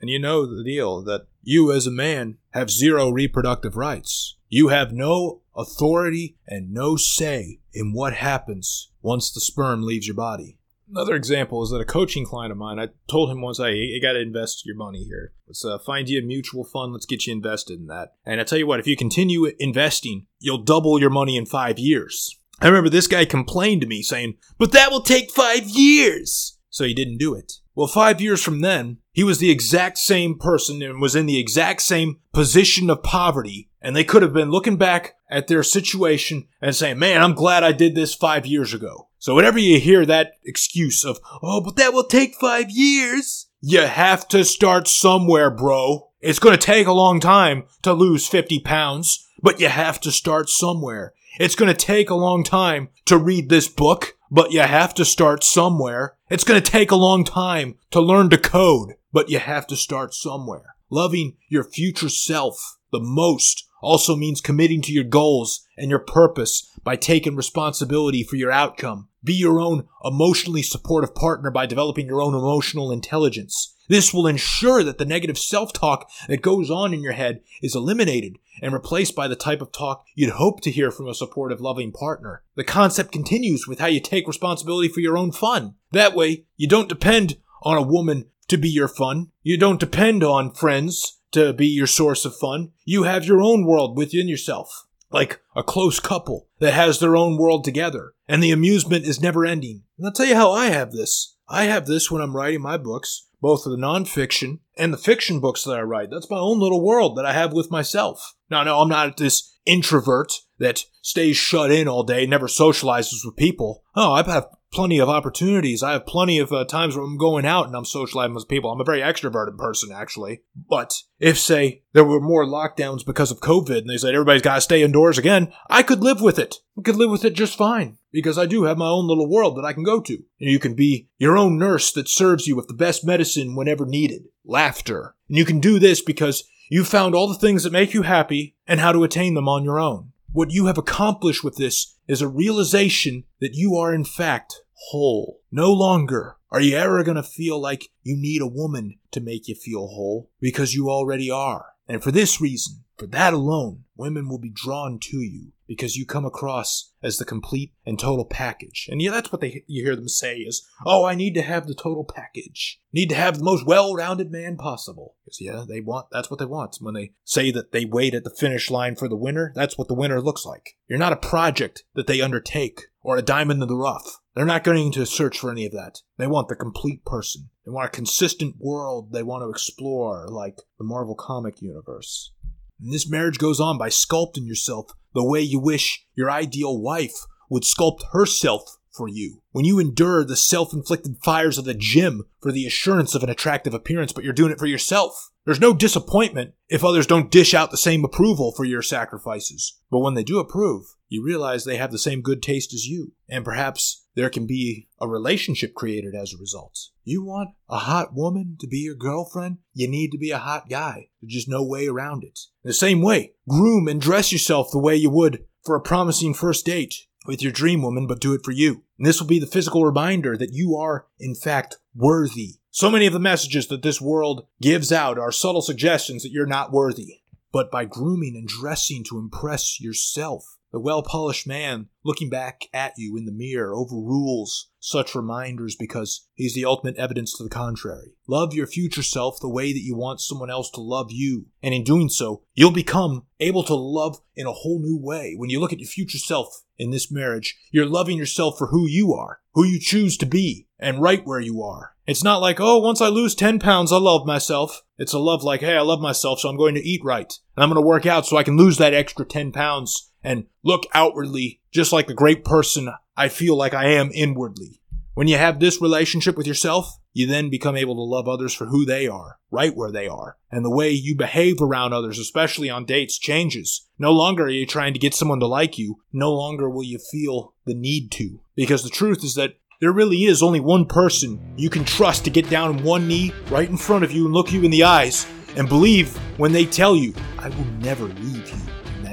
And 0.00 0.08
you 0.08 0.20
know 0.20 0.46
the 0.46 0.62
deal 0.62 1.02
that 1.02 1.26
you 1.48 1.72
as 1.72 1.86
a 1.86 1.90
man 1.90 2.36
have 2.50 2.70
zero 2.70 3.08
reproductive 3.08 3.74
rights. 3.74 4.36
You 4.50 4.68
have 4.68 4.92
no 4.92 5.40
authority 5.56 6.36
and 6.46 6.74
no 6.74 6.96
say 6.96 7.60
in 7.72 7.94
what 7.94 8.12
happens 8.12 8.90
once 9.00 9.32
the 9.32 9.40
sperm 9.40 9.82
leaves 9.82 10.06
your 10.06 10.14
body. 10.14 10.58
Another 10.90 11.14
example 11.14 11.62
is 11.62 11.70
that 11.70 11.80
a 11.80 11.86
coaching 11.86 12.26
client 12.26 12.52
of 12.52 12.58
mine, 12.58 12.78
I 12.78 12.88
told 13.10 13.30
him 13.30 13.40
once, 13.40 13.56
hey, 13.56 13.76
you 13.76 13.98
got 13.98 14.12
to 14.12 14.20
invest 14.20 14.66
your 14.66 14.76
money 14.76 15.04
here. 15.04 15.32
Let's 15.46 15.64
uh, 15.64 15.78
find 15.78 16.06
you 16.06 16.18
a 16.18 16.22
mutual 16.22 16.64
fund. 16.64 16.92
Let's 16.92 17.06
get 17.06 17.26
you 17.26 17.32
invested 17.32 17.80
in 17.80 17.86
that. 17.86 18.12
And 18.26 18.42
I 18.42 18.44
tell 18.44 18.58
you 18.58 18.66
what, 18.66 18.80
if 18.80 18.86
you 18.86 18.94
continue 18.94 19.50
investing, 19.58 20.26
you'll 20.40 20.64
double 20.64 21.00
your 21.00 21.08
money 21.08 21.38
in 21.38 21.46
five 21.46 21.78
years. 21.78 22.38
I 22.60 22.66
remember 22.66 22.90
this 22.90 23.06
guy 23.06 23.24
complained 23.24 23.80
to 23.80 23.86
me 23.86 24.02
saying, 24.02 24.36
but 24.58 24.72
that 24.72 24.90
will 24.90 25.02
take 25.02 25.30
five 25.30 25.64
years. 25.64 26.58
So 26.68 26.84
he 26.84 26.92
didn't 26.92 27.18
do 27.18 27.34
it. 27.34 27.54
Well, 27.74 27.86
five 27.86 28.20
years 28.20 28.42
from 28.42 28.60
then, 28.60 28.98
he 29.18 29.24
was 29.24 29.38
the 29.38 29.50
exact 29.50 29.98
same 29.98 30.38
person 30.38 30.80
and 30.80 31.00
was 31.00 31.16
in 31.16 31.26
the 31.26 31.40
exact 31.40 31.82
same 31.82 32.20
position 32.32 32.88
of 32.88 33.02
poverty. 33.02 33.68
And 33.82 33.96
they 33.96 34.04
could 34.04 34.22
have 34.22 34.32
been 34.32 34.52
looking 34.52 34.76
back 34.76 35.16
at 35.28 35.48
their 35.48 35.64
situation 35.64 36.46
and 36.62 36.72
saying, 36.72 37.00
man, 37.00 37.20
I'm 37.20 37.34
glad 37.34 37.64
I 37.64 37.72
did 37.72 37.96
this 37.96 38.14
five 38.14 38.46
years 38.46 38.72
ago. 38.72 39.08
So 39.18 39.34
whenever 39.34 39.58
you 39.58 39.80
hear 39.80 40.06
that 40.06 40.34
excuse 40.44 41.04
of, 41.04 41.18
oh, 41.42 41.60
but 41.60 41.74
that 41.74 41.92
will 41.92 42.04
take 42.04 42.36
five 42.36 42.70
years, 42.70 43.48
you 43.60 43.80
have 43.80 44.28
to 44.28 44.44
start 44.44 44.86
somewhere, 44.86 45.50
bro. 45.50 46.12
It's 46.20 46.38
going 46.38 46.56
to 46.56 46.64
take 46.64 46.86
a 46.86 46.92
long 46.92 47.18
time 47.18 47.64
to 47.82 47.92
lose 47.94 48.28
50 48.28 48.60
pounds, 48.60 49.28
but 49.42 49.58
you 49.58 49.66
have 49.66 50.00
to 50.02 50.12
start 50.12 50.48
somewhere. 50.48 51.12
It's 51.40 51.56
going 51.56 51.74
to 51.74 51.86
take 51.86 52.08
a 52.08 52.14
long 52.14 52.44
time 52.44 52.90
to 53.06 53.18
read 53.18 53.48
this 53.48 53.66
book, 53.66 54.16
but 54.30 54.52
you 54.52 54.60
have 54.60 54.94
to 54.94 55.04
start 55.04 55.44
somewhere. 55.44 56.16
It's 56.30 56.44
going 56.44 56.60
to 56.60 56.70
take 56.70 56.90
a 56.90 56.96
long 56.96 57.24
time 57.24 57.76
to 57.90 58.00
learn 58.00 58.30
to 58.30 58.38
code, 58.38 58.94
but 59.12 59.30
you 59.30 59.38
have 59.38 59.66
to 59.68 59.76
start 59.76 60.14
somewhere. 60.14 60.74
Loving 60.90 61.36
your 61.48 61.64
future 61.64 62.08
self 62.08 62.78
the 62.92 63.00
most 63.00 63.67
also 63.80 64.16
means 64.16 64.40
committing 64.40 64.82
to 64.82 64.92
your 64.92 65.04
goals 65.04 65.66
and 65.76 65.90
your 65.90 65.98
purpose 65.98 66.70
by 66.82 66.96
taking 66.96 67.36
responsibility 67.36 68.22
for 68.22 68.36
your 68.36 68.50
outcome. 68.50 69.08
Be 69.22 69.34
your 69.34 69.60
own 69.60 69.88
emotionally 70.04 70.62
supportive 70.62 71.14
partner 71.14 71.50
by 71.50 71.66
developing 71.66 72.06
your 72.06 72.20
own 72.20 72.34
emotional 72.34 72.90
intelligence. 72.90 73.74
This 73.88 74.12
will 74.12 74.26
ensure 74.26 74.82
that 74.84 74.98
the 74.98 75.04
negative 75.06 75.38
self-talk 75.38 76.10
that 76.28 76.42
goes 76.42 76.70
on 76.70 76.92
in 76.92 77.02
your 77.02 77.12
head 77.12 77.40
is 77.62 77.74
eliminated 77.74 78.36
and 78.60 78.72
replaced 78.72 79.14
by 79.14 79.28
the 79.28 79.36
type 79.36 79.62
of 79.62 79.72
talk 79.72 80.04
you'd 80.14 80.30
hope 80.30 80.60
to 80.62 80.70
hear 80.70 80.90
from 80.90 81.08
a 81.08 81.14
supportive, 81.14 81.60
loving 81.60 81.92
partner. 81.92 82.42
The 82.54 82.64
concept 82.64 83.12
continues 83.12 83.66
with 83.66 83.78
how 83.78 83.86
you 83.86 84.00
take 84.00 84.26
responsibility 84.26 84.88
for 84.88 85.00
your 85.00 85.16
own 85.16 85.32
fun. 85.32 85.74
That 85.92 86.14
way, 86.14 86.44
you 86.56 86.68
don't 86.68 86.88
depend 86.88 87.38
on 87.62 87.78
a 87.78 87.82
woman 87.82 88.26
to 88.48 88.56
be 88.56 88.68
your 88.68 88.88
fun. 88.88 89.28
You 89.42 89.56
don't 89.56 89.80
depend 89.80 90.22
on 90.22 90.52
friends 90.52 91.17
to 91.32 91.52
be 91.52 91.66
your 91.66 91.86
source 91.86 92.24
of 92.24 92.36
fun. 92.36 92.72
You 92.84 93.04
have 93.04 93.24
your 93.24 93.40
own 93.40 93.64
world 93.64 93.96
within 93.96 94.28
yourself. 94.28 94.86
Like 95.10 95.40
a 95.56 95.62
close 95.62 96.00
couple 96.00 96.48
that 96.60 96.74
has 96.74 97.00
their 97.00 97.16
own 97.16 97.38
world 97.38 97.64
together, 97.64 98.12
and 98.28 98.42
the 98.42 98.50
amusement 98.50 99.06
is 99.06 99.22
never 99.22 99.46
ending. 99.46 99.84
And 99.96 100.06
I'll 100.06 100.12
tell 100.12 100.26
you 100.26 100.34
how 100.34 100.52
I 100.52 100.66
have 100.66 100.92
this. 100.92 101.36
I 101.48 101.64
have 101.64 101.86
this 101.86 102.10
when 102.10 102.20
I'm 102.20 102.36
writing 102.36 102.60
my 102.60 102.76
books 102.76 103.28
both 103.40 103.64
the 103.64 103.76
nonfiction 103.76 104.58
and 104.76 104.92
the 104.92 104.98
fiction 104.98 105.40
books 105.40 105.64
that 105.64 105.78
I 105.78 105.82
write. 105.82 106.10
That's 106.10 106.30
my 106.30 106.38
own 106.38 106.58
little 106.58 106.84
world 106.84 107.16
that 107.16 107.26
I 107.26 107.32
have 107.32 107.52
with 107.52 107.70
myself. 107.70 108.34
Now, 108.50 108.64
no, 108.64 108.80
I'm 108.80 108.88
not 108.88 109.16
this 109.16 109.56
introvert 109.64 110.32
that 110.58 110.84
stays 111.02 111.36
shut 111.36 111.70
in 111.70 111.88
all 111.88 112.02
day, 112.02 112.26
never 112.26 112.46
socializes 112.46 113.24
with 113.24 113.36
people. 113.36 113.84
Oh, 113.94 114.12
I 114.12 114.22
have 114.22 114.48
plenty 114.72 114.98
of 114.98 115.08
opportunities. 115.08 115.82
I 115.82 115.92
have 115.92 116.06
plenty 116.06 116.38
of 116.38 116.52
uh, 116.52 116.64
times 116.64 116.96
where 116.96 117.04
I'm 117.04 117.16
going 117.18 117.46
out 117.46 117.66
and 117.66 117.76
I'm 117.76 117.84
socializing 117.84 118.34
with 118.34 118.48
people. 118.48 118.70
I'm 118.70 118.80
a 118.80 118.84
very 118.84 119.00
extroverted 119.00 119.56
person, 119.56 119.90
actually. 119.92 120.42
But 120.68 120.94
if, 121.18 121.38
say, 121.38 121.82
there 121.92 122.04
were 122.04 122.20
more 122.20 122.44
lockdowns 122.44 123.04
because 123.04 123.30
of 123.30 123.40
COVID 123.40 123.78
and 123.78 123.90
they 123.90 123.96
said 123.96 124.14
everybody's 124.14 124.42
got 124.42 124.56
to 124.56 124.60
stay 124.60 124.82
indoors 124.82 125.18
again, 125.18 125.52
I 125.70 125.82
could 125.82 126.00
live 126.00 126.20
with 126.20 126.38
it. 126.38 126.56
I 126.78 126.82
could 126.82 126.96
live 126.96 127.10
with 127.10 127.24
it 127.24 127.34
just 127.34 127.56
fine 127.56 127.98
because 128.12 128.38
I 128.38 128.46
do 128.46 128.64
have 128.64 128.78
my 128.78 128.88
own 128.88 129.06
little 129.06 129.28
world 129.28 129.56
that 129.56 129.64
I 129.64 129.72
can 129.72 129.84
go 129.84 130.00
to. 130.00 130.14
And 130.14 130.50
you 130.50 130.58
can 130.58 130.74
be 130.74 131.08
your 131.18 131.36
own 131.36 131.58
nurse 131.58 131.92
that 131.92 132.08
serves 132.08 132.46
you 132.46 132.56
with 132.56 132.68
the 132.68 132.74
best 132.74 133.04
medicine 133.04 133.56
whenever 133.56 133.86
needed 133.86 134.22
laughter. 134.44 135.14
And 135.28 135.36
you 135.36 135.44
can 135.44 135.60
do 135.60 135.78
this 135.78 136.02
because 136.02 136.44
you 136.70 136.84
found 136.84 137.14
all 137.14 137.28
the 137.28 137.38
things 137.38 137.62
that 137.62 137.72
make 137.72 137.94
you 137.94 138.02
happy 138.02 138.56
and 138.66 138.80
how 138.80 138.92
to 138.92 139.04
attain 139.04 139.34
them 139.34 139.48
on 139.48 139.64
your 139.64 139.78
own. 139.78 140.12
What 140.32 140.52
you 140.52 140.66
have 140.66 140.76
accomplished 140.76 141.42
with 141.42 141.56
this 141.56 141.96
is 142.06 142.20
a 142.20 142.28
realization 142.28 143.24
that 143.40 143.54
you 143.54 143.76
are 143.76 143.94
in 143.94 144.04
fact 144.04 144.60
whole. 144.90 145.40
No 145.50 145.72
longer 145.72 146.36
are 146.50 146.60
you 146.60 146.76
ever 146.76 147.02
going 147.02 147.16
to 147.16 147.22
feel 147.22 147.58
like 147.60 147.88
you 148.02 148.16
need 148.16 148.42
a 148.42 148.46
woman 148.46 148.98
to 149.12 149.20
make 149.20 149.48
you 149.48 149.54
feel 149.54 149.86
whole 149.86 150.30
because 150.40 150.74
you 150.74 150.90
already 150.90 151.30
are. 151.30 151.66
And 151.88 152.02
for 152.02 152.10
this 152.10 152.40
reason, 152.40 152.84
for 152.98 153.06
that 153.06 153.32
alone, 153.32 153.84
women 153.96 154.28
will 154.28 154.38
be 154.38 154.50
drawn 154.50 154.98
to 155.00 155.18
you 155.18 155.52
because 155.68 155.94
you 155.94 156.06
come 156.06 156.24
across 156.24 156.92
as 157.02 157.18
the 157.18 157.24
complete 157.24 157.74
and 157.86 157.98
total 157.98 158.24
package. 158.24 158.88
And 158.90 159.00
yeah, 159.00 159.12
that's 159.12 159.30
what 159.30 159.40
they 159.40 159.62
you 159.68 159.84
hear 159.84 159.94
them 159.94 160.08
say 160.08 160.38
is, 160.38 160.66
"Oh, 160.84 161.04
I 161.04 161.14
need 161.14 161.34
to 161.34 161.42
have 161.42 161.66
the 161.66 161.74
total 161.74 162.04
package. 162.04 162.80
Need 162.92 163.10
to 163.10 163.14
have 163.14 163.38
the 163.38 163.44
most 163.44 163.66
well-rounded 163.66 164.32
man 164.32 164.56
possible." 164.56 165.14
Because 165.24 165.40
yeah, 165.40 165.64
they 165.68 165.80
want 165.80 166.06
that's 166.10 166.30
what 166.30 166.40
they 166.40 166.46
want. 166.46 166.78
When 166.80 166.94
they 166.94 167.12
say 167.24 167.50
that 167.52 167.70
they 167.70 167.84
wait 167.84 168.14
at 168.14 168.24
the 168.24 168.34
finish 168.34 168.70
line 168.70 168.96
for 168.96 169.08
the 169.08 169.16
winner, 169.16 169.52
that's 169.54 169.78
what 169.78 169.86
the 169.86 169.94
winner 169.94 170.20
looks 170.20 170.44
like. 170.44 170.76
You're 170.88 170.98
not 170.98 171.12
a 171.12 171.16
project 171.16 171.84
that 171.94 172.06
they 172.06 172.20
undertake 172.20 172.80
or 173.02 173.16
a 173.16 173.22
diamond 173.22 173.62
in 173.62 173.68
the 173.68 173.76
rough. 173.76 174.18
They're 174.34 174.44
not 174.44 174.64
going 174.64 174.92
to 174.92 175.06
search 175.06 175.38
for 175.38 175.50
any 175.50 175.66
of 175.66 175.72
that. 175.72 176.00
They 176.16 176.26
want 176.26 176.48
the 176.48 176.56
complete 176.56 177.04
person. 177.04 177.50
They 177.64 177.72
want 177.72 177.88
a 177.88 177.90
consistent 177.90 178.56
world 178.58 179.12
they 179.12 179.22
want 179.22 179.42
to 179.42 179.50
explore, 179.50 180.28
like 180.28 180.58
the 180.78 180.84
Marvel 180.84 181.14
comic 181.14 181.60
universe. 181.60 182.32
And 182.80 182.92
this 182.92 183.08
marriage 183.08 183.38
goes 183.38 183.60
on 183.60 183.78
by 183.78 183.88
sculpting 183.88 184.46
yourself 184.46 184.92
the 185.14 185.24
way 185.24 185.40
you 185.40 185.58
wish 185.58 186.06
your 186.14 186.30
ideal 186.30 186.80
wife 186.80 187.26
would 187.50 187.64
sculpt 187.64 188.12
herself 188.12 188.76
for 188.98 189.08
you. 189.08 189.42
When 189.52 189.64
you 189.64 189.78
endure 189.78 190.24
the 190.24 190.36
self 190.36 190.72
inflicted 190.72 191.16
fires 191.22 191.56
of 191.56 191.64
the 191.64 191.74
gym 191.74 192.24
for 192.40 192.52
the 192.52 192.66
assurance 192.66 193.14
of 193.14 193.22
an 193.22 193.30
attractive 193.30 193.74
appearance, 193.74 194.12
but 194.12 194.24
you're 194.24 194.32
doing 194.32 194.52
it 194.52 194.58
for 194.58 194.66
yourself. 194.66 195.30
There's 195.48 195.60
no 195.60 195.72
disappointment 195.72 196.52
if 196.68 196.84
others 196.84 197.06
don't 197.06 197.30
dish 197.30 197.54
out 197.54 197.70
the 197.70 197.78
same 197.78 198.04
approval 198.04 198.52
for 198.54 198.66
your 198.66 198.82
sacrifices. 198.82 199.80
But 199.90 200.00
when 200.00 200.12
they 200.12 200.22
do 200.22 200.40
approve, 200.40 200.84
you 201.08 201.24
realize 201.24 201.64
they 201.64 201.78
have 201.78 201.90
the 201.90 201.98
same 201.98 202.20
good 202.20 202.42
taste 202.42 202.74
as 202.74 202.84
you. 202.84 203.14
And 203.30 203.46
perhaps 203.46 204.04
there 204.14 204.28
can 204.28 204.46
be 204.46 204.88
a 205.00 205.08
relationship 205.08 205.72
created 205.72 206.14
as 206.14 206.34
a 206.34 206.38
result. 206.38 206.78
You 207.02 207.24
want 207.24 207.48
a 207.66 207.78
hot 207.78 208.14
woman 208.14 208.58
to 208.60 208.66
be 208.66 208.80
your 208.80 208.94
girlfriend? 208.94 209.56
You 209.72 209.88
need 209.88 210.10
to 210.10 210.18
be 210.18 210.32
a 210.32 210.36
hot 210.36 210.68
guy. 210.68 211.08
There's 211.22 211.32
just 211.32 211.48
no 211.48 211.64
way 211.64 211.86
around 211.86 212.24
it. 212.24 212.38
In 212.62 212.68
the 212.68 212.74
same 212.74 213.00
way, 213.00 213.32
groom 213.48 213.88
and 213.88 214.02
dress 214.02 214.30
yourself 214.30 214.68
the 214.70 214.78
way 214.78 214.96
you 214.96 215.08
would 215.08 215.46
for 215.64 215.76
a 215.76 215.80
promising 215.80 216.34
first 216.34 216.66
date 216.66 216.94
with 217.28 217.42
your 217.42 217.52
dream 217.52 217.82
woman, 217.82 218.06
but 218.06 218.20
do 218.20 218.32
it 218.32 218.40
for 218.42 218.50
you. 218.50 218.82
And 218.96 219.06
this 219.06 219.20
will 219.20 219.28
be 219.28 219.38
the 219.38 219.46
physical 219.46 219.84
reminder 219.84 220.36
that 220.36 220.54
you 220.54 220.74
are, 220.76 221.06
in 221.20 221.34
fact, 221.34 221.76
worthy. 221.94 222.54
So 222.70 222.90
many 222.90 223.06
of 223.06 223.12
the 223.12 223.20
messages 223.20 223.68
that 223.68 223.82
this 223.82 224.00
world 224.00 224.46
gives 224.60 224.90
out 224.90 225.18
are 225.18 225.30
subtle 225.30 225.62
suggestions 225.62 226.22
that 226.22 226.32
you're 226.32 226.46
not 226.46 226.72
worthy. 226.72 227.20
But 227.52 227.70
by 227.70 227.84
grooming 227.84 228.34
and 228.34 228.48
dressing 228.48 229.04
to 229.04 229.18
impress 229.18 229.80
yourself, 229.80 230.56
The 230.70 230.80
well 230.80 231.02
polished 231.02 231.46
man 231.46 231.88
looking 232.04 232.28
back 232.28 232.68
at 232.74 232.92
you 232.98 233.16
in 233.16 233.24
the 233.24 233.32
mirror 233.32 233.74
overrules 233.74 234.68
such 234.80 235.14
reminders 235.14 235.74
because 235.74 236.28
he's 236.34 236.54
the 236.54 236.66
ultimate 236.66 236.96
evidence 236.96 237.36
to 237.36 237.42
the 237.42 237.48
contrary. 237.48 238.12
Love 238.26 238.52
your 238.52 238.66
future 238.66 239.02
self 239.02 239.40
the 239.40 239.48
way 239.48 239.72
that 239.72 239.82
you 239.82 239.96
want 239.96 240.20
someone 240.20 240.50
else 240.50 240.70
to 240.72 240.82
love 240.82 241.08
you. 241.10 241.46
And 241.62 241.72
in 241.72 241.84
doing 241.84 242.10
so, 242.10 242.42
you'll 242.54 242.70
become 242.70 243.26
able 243.40 243.62
to 243.64 243.74
love 243.74 244.18
in 244.36 244.46
a 244.46 244.52
whole 244.52 244.80
new 244.80 244.98
way. 245.00 245.34
When 245.36 245.48
you 245.48 245.58
look 245.58 245.72
at 245.72 245.80
your 245.80 245.88
future 245.88 246.18
self 246.18 246.62
in 246.76 246.90
this 246.90 247.10
marriage, 247.10 247.58
you're 247.70 247.86
loving 247.86 248.18
yourself 248.18 248.58
for 248.58 248.66
who 248.68 248.86
you 248.86 249.14
are, 249.14 249.40
who 249.54 249.64
you 249.64 249.80
choose 249.80 250.18
to 250.18 250.26
be, 250.26 250.68
and 250.78 251.00
right 251.00 251.26
where 251.26 251.40
you 251.40 251.62
are. 251.62 251.94
It's 252.06 252.24
not 252.24 252.40
like, 252.40 252.58
oh, 252.60 252.78
once 252.78 253.00
I 253.00 253.08
lose 253.08 253.34
10 253.34 253.58
pounds, 253.58 253.90
I 253.90 253.98
love 253.98 254.26
myself. 254.26 254.82
It's 254.98 255.12
a 255.12 255.18
love 255.18 255.42
like, 255.42 255.60
hey, 255.60 255.76
I 255.76 255.82
love 255.82 256.00
myself, 256.00 256.40
so 256.40 256.48
I'm 256.48 256.56
going 256.56 256.74
to 256.74 256.86
eat 256.86 257.02
right. 257.04 257.32
And 257.56 257.62
I'm 257.62 257.70
going 257.70 257.82
to 257.82 257.86
work 257.86 258.06
out 258.06 258.26
so 258.26 258.36
I 258.36 258.42
can 258.42 258.56
lose 258.56 258.78
that 258.78 258.94
extra 258.94 259.24
10 259.24 259.52
pounds 259.52 260.07
and 260.22 260.46
look 260.62 260.84
outwardly 260.94 261.60
just 261.70 261.92
like 261.92 262.06
the 262.06 262.14
great 262.14 262.44
person 262.44 262.92
I 263.16 263.28
feel 263.28 263.56
like 263.56 263.74
I 263.74 263.90
am 263.90 264.10
inwardly. 264.14 264.80
When 265.14 265.26
you 265.26 265.36
have 265.36 265.58
this 265.58 265.82
relationship 265.82 266.36
with 266.36 266.46
yourself, 266.46 266.98
you 267.12 267.26
then 267.26 267.50
become 267.50 267.76
able 267.76 267.96
to 267.96 268.02
love 268.02 268.28
others 268.28 268.54
for 268.54 268.66
who 268.66 268.84
they 268.84 269.08
are, 269.08 269.38
right 269.50 269.74
where 269.74 269.90
they 269.90 270.06
are. 270.06 270.36
And 270.52 270.64
the 270.64 270.70
way 270.70 270.90
you 270.90 271.16
behave 271.16 271.60
around 271.60 271.92
others, 271.92 272.20
especially 272.20 272.70
on 272.70 272.84
dates, 272.84 273.18
changes. 273.18 273.88
No 273.98 274.12
longer 274.12 274.44
are 274.44 274.50
you 274.50 274.64
trying 274.64 274.92
to 274.92 275.00
get 275.00 275.14
someone 275.14 275.40
to 275.40 275.46
like 275.48 275.76
you. 275.76 275.96
No 276.12 276.32
longer 276.32 276.70
will 276.70 276.84
you 276.84 277.00
feel 277.10 277.54
the 277.66 277.74
need 277.74 278.12
to. 278.12 278.40
Because 278.54 278.84
the 278.84 278.90
truth 278.90 279.24
is 279.24 279.34
that 279.34 279.54
there 279.80 279.90
really 279.90 280.24
is 280.24 280.42
only 280.42 280.60
one 280.60 280.86
person 280.86 281.54
you 281.56 281.70
can 281.70 281.84
trust 281.84 282.24
to 282.24 282.30
get 282.30 282.48
down 282.48 282.68
on 282.68 282.84
one 282.84 283.08
knee 283.08 283.32
right 283.50 283.68
in 283.68 283.76
front 283.76 284.04
of 284.04 284.12
you 284.12 284.26
and 284.26 284.34
look 284.34 284.52
you 284.52 284.62
in 284.62 284.70
the 284.70 284.84
eyes 284.84 285.26
and 285.56 285.68
believe 285.68 286.16
when 286.38 286.52
they 286.52 286.64
tell 286.64 286.94
you, 286.94 287.12
I 287.38 287.48
will 287.48 287.64
never 287.80 288.04
leave 288.04 288.48
you 288.50 288.67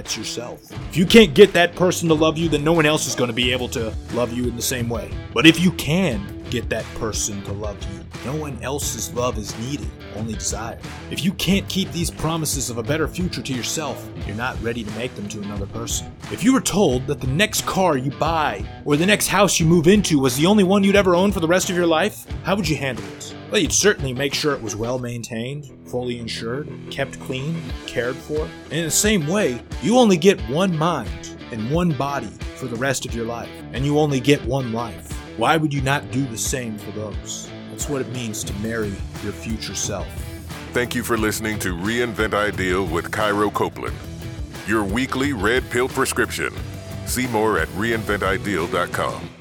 that's 0.06 0.16
yourself. 0.16 0.72
If 0.90 0.98
you 0.98 1.06
can't 1.08 1.34
get 1.34 1.52
that 1.54 1.76
person 1.76 2.08
to 2.10 2.14
love 2.14 2.38
you, 2.38 2.48
then 2.48 2.64
no 2.64 2.74
one 2.74 2.86
else 2.86 3.08
is 3.08 3.16
going 3.16 3.30
to 3.30 3.34
be 3.34 3.52
able 3.52 3.68
to 3.70 3.92
love 4.14 4.32
you 4.32 4.44
in 4.48 4.56
the 4.56 4.62
same 4.62 4.88
way. 4.88 5.10
But 5.34 5.48
if 5.48 5.60
you 5.60 5.72
can 5.72 6.35
get 6.56 6.70
that 6.70 6.86
person 6.96 7.44
to 7.44 7.52
love 7.52 7.78
you, 7.92 8.00
no 8.24 8.34
one 8.34 8.58
else's 8.64 9.14
love 9.14 9.38
is 9.38 9.58
needed, 9.60 9.90
only 10.16 10.36
desire. 10.36 10.80
If 11.12 11.22
you 11.22 11.34
can't 11.34 11.68
keep 11.68 11.92
these 11.92 12.10
promises 12.10 12.70
of 12.70 12.78
a 12.78 12.84
better 12.84 13.10
future 13.10 13.42
to 13.42 13.54
yourself, 13.54 14.10
you're 14.26 14.38
not 14.38 14.62
ready 14.64 14.82
to 14.82 14.92
make 14.92 15.14
them 15.16 15.28
to 15.28 15.42
another 15.42 15.66
person. 15.66 16.16
If 16.32 16.46
you 16.46 16.54
were 16.54 16.62
told 16.62 17.08
that 17.08 17.20
the 17.20 17.28
next 17.28 17.66
car 17.66 17.98
you 17.98 18.10
buy 18.12 18.66
or 18.86 18.96
the 18.96 19.06
next 19.06 19.28
house 19.28 19.60
you 19.60 19.66
move 19.66 19.86
into 19.86 20.18
was 20.18 20.38
the 20.38 20.46
only 20.46 20.64
one 20.64 20.82
you'd 20.82 20.96
ever 20.96 21.14
own 21.14 21.34
for 21.34 21.42
the 21.42 21.48
rest 21.48 21.70
of 21.70 21.76
your 21.76 21.88
life, 21.88 22.26
how 22.44 22.56
would 22.56 22.70
you 22.70 22.78
handle 22.78 23.04
it? 23.18 23.36
Well, 23.52 23.62
you'd 23.62 23.74
certainly 23.74 24.14
make 24.14 24.34
sure 24.34 24.54
it 24.54 24.62
was 24.62 24.78
well 24.78 24.98
maintained, 24.98 25.70
fully 25.90 26.20
insured, 26.20 26.70
kept 26.90 27.20
clean, 27.20 27.62
cared 27.86 28.16
for. 28.16 28.48
And 28.66 28.74
in 28.74 28.86
the 28.86 28.92
same 28.92 29.28
way, 29.28 29.62
you 29.82 29.98
only 29.98 30.16
get 30.16 30.40
one 30.50 30.78
mind 30.78 31.36
and 31.52 31.70
one 31.70 31.92
body 31.92 32.32
for 32.56 32.68
the 32.68 32.78
rest 32.78 33.06
of 33.06 33.14
your 33.14 33.26
life, 33.26 33.50
and 33.74 33.86
you 33.86 34.00
only 34.00 34.22
get 34.22 34.42
one 34.46 34.72
life. 34.72 35.15
Why 35.38 35.58
would 35.58 35.74
you 35.74 35.82
not 35.82 36.12
do 36.12 36.26
the 36.26 36.38
same 36.38 36.78
for 36.78 36.92
those? 36.92 37.50
That's 37.70 37.90
what 37.90 38.02
it 38.02 38.08
means 38.10 38.42
to 38.46 38.54
marry 38.56 38.94
your 39.22 39.34
future 39.34 39.76
self. 39.76 40.08
Thank 40.72 40.96
you 40.96 41.04
for 41.04 41.18
listening 41.18 41.60
to 41.60 41.76
Reinvent 41.76 42.34
Ideal 42.34 42.86
with 42.86 43.12
Cairo 43.12 43.50
Copeland, 43.50 43.98
your 44.66 44.86
weekly 44.86 45.34
red 45.34 45.70
pill 45.70 45.90
prescription. 45.90 46.54
See 47.06 47.28
more 47.28 47.60
at 47.60 47.68
reinventideal.com. 47.70 49.35